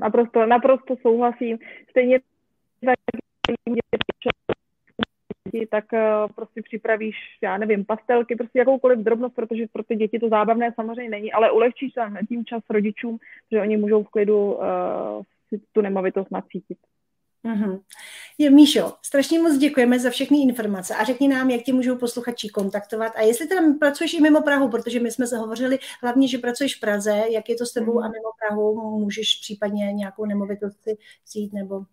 Naprosto, 0.00 0.46
naprosto 0.46 0.96
souhlasím. 1.02 1.58
Stejně 1.90 2.20
tak 2.86 2.98
tak 5.70 5.84
uh, 5.92 6.32
prostě 6.32 6.62
připravíš, 6.62 7.16
já 7.42 7.58
nevím, 7.58 7.84
pastelky, 7.84 8.36
prostě 8.36 8.58
jakoukoliv 8.58 8.98
drobnost, 8.98 9.34
protože 9.34 9.66
pro 9.72 9.82
ty 9.82 9.96
děti 9.96 10.18
to 10.18 10.28
zábavné 10.28 10.72
samozřejmě 10.74 11.10
není, 11.10 11.32
ale 11.32 11.50
ulehčíš 11.50 11.92
tam 11.92 12.16
tím 12.28 12.44
čas 12.44 12.62
rodičům, 12.70 13.18
že 13.52 13.60
oni 13.60 13.76
můžou 13.76 14.02
v 14.02 14.08
klidu 14.08 14.52
uh, 14.52 14.62
tu 15.72 15.80
nemovitost 15.80 16.30
nacítit. 16.30 16.78
Mm-hmm. 17.44 17.80
Je, 18.38 18.50
Míšo, 18.50 18.92
strašně 19.02 19.38
moc 19.38 19.56
děkujeme 19.56 19.98
za 19.98 20.10
všechny 20.10 20.42
informace 20.42 20.94
a 20.94 21.04
řekni 21.04 21.28
nám, 21.28 21.50
jak 21.50 21.62
tě 21.62 21.72
můžou 21.72 21.96
posluchači 21.96 22.48
kontaktovat 22.48 23.12
a 23.16 23.20
jestli 23.20 23.46
teda 23.46 23.60
pracuješ 23.78 24.14
i 24.14 24.20
mimo 24.20 24.42
Prahu, 24.42 24.68
protože 24.70 25.00
my 25.00 25.10
jsme 25.10 25.26
se 25.26 25.38
hovořili 25.38 25.78
hlavně, 26.02 26.28
že 26.28 26.38
pracuješ 26.38 26.76
v 26.76 26.80
Praze, 26.80 27.24
jak 27.30 27.48
je 27.48 27.56
to 27.56 27.66
s 27.66 27.72
tebou 27.72 28.00
a 28.00 28.08
mimo 28.08 28.30
Prahu, 28.38 28.98
můžeš 28.98 29.38
případně 29.40 29.92
nějakou 29.92 30.24
nemovitost 30.24 30.82
si 30.82 30.96
vzít 31.24 31.52
nebo... 31.52 31.84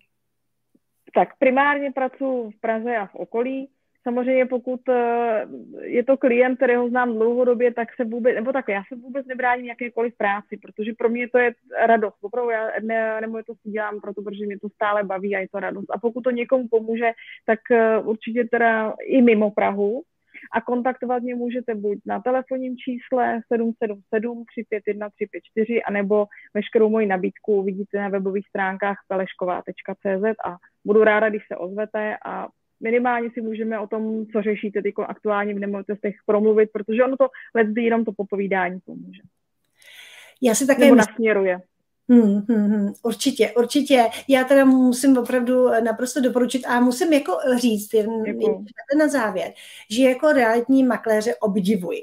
Tak 1.14 1.28
primárně 1.38 1.92
pracuji 1.92 2.50
v 2.50 2.60
Praze 2.60 2.96
a 2.96 3.06
v 3.06 3.14
okolí, 3.14 3.70
Samozřejmě 4.02 4.46
pokud 4.46 4.80
eh, 4.88 5.46
je 5.82 6.04
to 6.04 6.16
klient, 6.16 6.56
kterého 6.56 6.88
znám 6.88 7.12
dlouhodobě, 7.14 7.74
tak 7.74 7.88
se 7.96 8.04
vůbec, 8.04 8.34
nebo 8.34 8.52
tak 8.52 8.68
já 8.68 8.82
se 8.88 8.96
vůbec 8.96 9.26
nebráním 9.26 9.66
jakékoliv 9.66 10.16
práci, 10.16 10.56
protože 10.62 10.92
pro 10.98 11.08
mě 11.08 11.28
to 11.28 11.38
je 11.38 11.54
radost. 11.86 12.16
Opravdu 12.20 12.50
já 12.50 12.70
ne, 12.82 13.20
nebo 13.20 13.42
to 13.42 13.54
si 13.54 13.70
dělám 13.70 14.00
proto, 14.00 14.22
protože 14.22 14.46
mě 14.46 14.58
to 14.58 14.68
stále 14.68 15.04
baví 15.04 15.36
a 15.36 15.38
je 15.38 15.48
to 15.48 15.60
radost. 15.60 15.90
A 15.90 15.98
pokud 15.98 16.20
to 16.20 16.30
někomu 16.30 16.68
pomůže, 16.68 17.10
tak 17.46 17.58
eh, 17.70 17.98
určitě 17.98 18.44
teda 18.44 18.94
i 19.06 19.22
mimo 19.22 19.50
Prahu. 19.50 20.02
A 20.52 20.60
kontaktovat 20.60 21.22
mě 21.22 21.34
můžete 21.34 21.74
buď 21.74 21.98
na 22.06 22.20
telefonním 22.20 22.76
čísle 22.76 23.40
777 23.52 24.44
351 24.44 25.08
354, 25.10 25.82
anebo 25.82 26.26
veškerou 26.54 26.88
moji 26.88 27.06
nabídku 27.06 27.62
vidíte 27.62 27.98
na 27.98 28.08
webových 28.08 28.48
stránkách 28.48 28.96
pelešková.cz 29.08 30.24
a 30.44 30.56
budu 30.84 31.04
ráda, 31.04 31.28
když 31.28 31.42
se 31.52 31.56
ozvete 31.56 32.16
a 32.24 32.48
minimálně 32.80 33.30
si 33.30 33.40
můžeme 33.40 33.78
o 33.78 33.86
tom, 33.86 34.26
co 34.26 34.42
řešíte 34.42 34.82
teď 34.82 34.94
aktuálně 35.06 35.54
v 35.54 35.58
nemovitostech, 35.58 36.14
promluvit, 36.26 36.70
protože 36.72 37.04
ono 37.04 37.16
to 37.16 37.28
letzdy 37.54 37.82
jenom 37.82 38.04
to 38.04 38.12
popovídání 38.12 38.80
pomůže. 38.84 39.22
Já 40.42 40.54
si 40.54 40.66
také 40.66 40.84
Nebo 40.84 40.94
nasměruje. 40.94 41.60
Hmm, 42.10 42.42
hmm, 42.48 42.66
hmm, 42.66 42.92
určitě, 43.02 43.52
určitě. 43.56 44.04
Já 44.28 44.44
teda 44.44 44.64
musím 44.64 45.18
opravdu 45.18 45.68
naprosto 45.84 46.20
doporučit 46.20 46.66
a 46.66 46.80
musím 46.80 47.12
jako 47.12 47.32
říct 47.56 47.94
jen, 47.94 48.10
jen 48.26 48.64
na 48.98 49.08
závěr, 49.08 49.52
že 49.90 50.02
jako 50.02 50.32
realitní 50.32 50.84
makléře 50.84 51.34
obdivuji. 51.34 52.02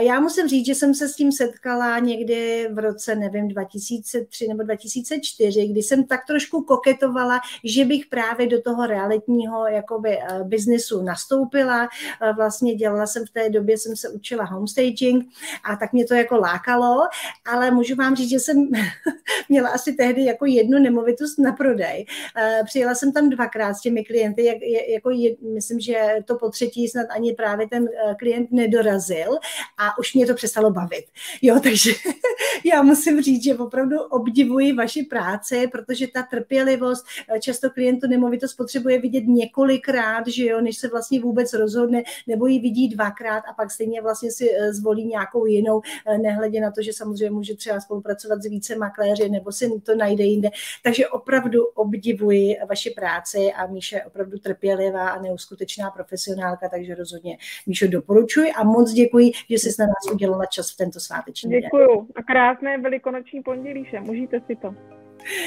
Já 0.00 0.20
musím 0.20 0.48
říct, 0.48 0.66
že 0.66 0.74
jsem 0.74 0.94
se 0.94 1.08
s 1.08 1.14
tím 1.14 1.32
setkala 1.32 1.98
někdy 1.98 2.68
v 2.72 2.78
roce, 2.78 3.14
nevím, 3.14 3.48
2003 3.48 4.48
nebo 4.48 4.62
2004, 4.62 5.68
kdy 5.68 5.82
jsem 5.82 6.04
tak 6.04 6.20
trošku 6.26 6.62
koketovala, 6.62 7.40
že 7.64 7.84
bych 7.84 8.06
právě 8.06 8.46
do 8.46 8.62
toho 8.62 8.86
realitního 8.86 9.66
jakoby 9.66 10.18
eh, 10.18 10.44
biznesu 10.44 11.02
nastoupila. 11.02 11.88
Eh, 12.22 12.32
vlastně 12.32 12.74
dělala 12.74 13.06
jsem 13.06 13.26
v 13.26 13.30
té 13.30 13.50
době, 13.50 13.78
jsem 13.78 13.96
se 13.96 14.08
učila 14.08 14.44
homestaging 14.44 15.24
a 15.64 15.76
tak 15.76 15.92
mě 15.92 16.04
to 16.06 16.14
jako 16.14 16.36
lákalo, 16.36 17.00
ale 17.46 17.70
můžu 17.70 17.94
vám 17.94 18.16
říct, 18.16 18.30
že 18.30 18.40
jsem 18.40 18.68
měla 19.48 19.68
asi 19.68 19.92
tehdy 19.92 20.24
jako 20.24 20.46
jednu 20.46 20.78
nemovitost 20.78 21.38
na 21.38 21.52
prodej. 21.52 22.06
Eh, 22.36 22.62
přijela 22.64 22.94
jsem 22.94 23.12
tam 23.12 23.30
dvakrát 23.30 23.74
s 23.74 23.80
těmi 23.80 24.04
klienty, 24.04 24.44
jak, 24.44 24.58
jako 24.88 25.10
je, 25.10 25.36
myslím, 25.54 25.80
že 25.80 26.16
to 26.24 26.38
po 26.38 26.50
třetí 26.50 26.88
snad 26.88 27.06
ani 27.10 27.32
právě 27.32 27.68
ten 27.68 27.88
klient 28.18 28.52
nedorazil 28.52 29.38
a 29.78 29.98
už 29.98 30.14
mě 30.14 30.26
to 30.26 30.34
přestalo 30.34 30.70
bavit. 30.70 31.04
Jo, 31.42 31.60
takže 31.62 31.90
já 32.64 32.82
musím 32.82 33.22
říct, 33.22 33.44
že 33.44 33.54
opravdu 33.54 34.00
obdivuji 34.00 34.72
vaši 34.72 35.02
práci, 35.02 35.68
protože 35.72 36.06
ta 36.06 36.22
trpělivost, 36.22 37.06
eh, 37.36 37.40
často 37.40 37.70
klientu 37.70 38.06
nemovitost 38.08 38.54
potřebuje 38.54 39.00
vidět 39.00 39.24
několikrát, 39.26 40.26
že 40.26 40.44
jo, 40.44 40.60
než 40.60 40.78
se 40.78 40.88
vlastně 40.88 41.20
vůbec 41.20 41.52
rozhodne, 41.52 42.02
nebo 42.26 42.46
ji 42.46 42.58
vidí 42.60 42.88
dvakrát 42.88 43.42
a 43.50 43.52
pak 43.52 43.70
stejně 43.70 44.02
vlastně 44.02 44.30
si 44.30 44.50
eh, 44.54 44.72
zvolí 44.72 45.06
nějakou 45.06 45.46
jinou, 45.46 45.82
eh, 46.06 46.18
nehledě 46.18 46.60
na 46.60 46.70
to, 46.70 46.82
že 46.82 46.92
samozřejmě 46.92 47.30
může 47.30 47.56
třeba 47.56 47.80
spolupracovat 47.80 48.42
s 48.42 48.46
více 48.46 48.76
makléři, 48.76 49.28
nebo 49.28 49.52
si 49.52 49.80
to 49.80 49.94
najde 49.94 50.24
jinde. 50.24 50.50
Takže 50.82 51.08
opravdu 51.08 51.64
obdivuji 51.64 52.56
vaši 52.68 52.90
práci 52.90 53.52
a 53.52 53.66
Míše 53.66 53.96
je 53.96 54.04
opravdu 54.04 54.38
trpělivá 54.38 55.08
a 55.08 55.22
neuskutečná 55.22 55.90
profesionálka, 55.90 56.68
takže 56.68 56.94
rozhodně 56.94 57.38
Míšo 57.66 57.86
doporučuji 57.86 58.52
a 58.52 58.64
moc 58.64 58.92
děkuji, 58.92 59.32
že 59.50 59.56
jsi 59.56 59.70
na 59.78 59.86
nás 59.86 60.12
udělala 60.12 60.46
čas 60.46 60.70
v 60.70 60.76
tento 60.76 61.00
sváteční 61.00 61.50
den. 61.50 61.60
Děkuju. 61.60 62.08
A 62.16 62.22
krásné 62.22 62.78
velikonoční 62.78 63.42
pondělíše. 63.42 64.00
Můžete 64.00 64.40
si 64.46 64.56
to. 64.56 64.74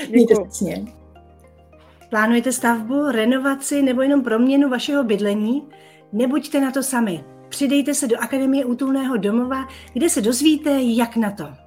Děkuju. 0.09 0.47
Plánujete 2.09 2.51
stavbu, 2.51 3.11
renovaci 3.11 3.81
nebo 3.81 4.01
jenom 4.01 4.23
proměnu 4.23 4.69
vašeho 4.69 5.03
bydlení? 5.03 5.69
Nebuďte 6.13 6.61
na 6.61 6.71
to 6.71 6.83
sami. 6.83 7.23
Přidejte 7.49 7.93
se 7.93 8.07
do 8.07 8.17
Akademie 8.19 8.65
útulného 8.65 9.17
domova, 9.17 9.67
kde 9.93 10.09
se 10.09 10.21
dozvíte, 10.21 10.69
jak 10.81 11.15
na 11.15 11.31
to. 11.31 11.66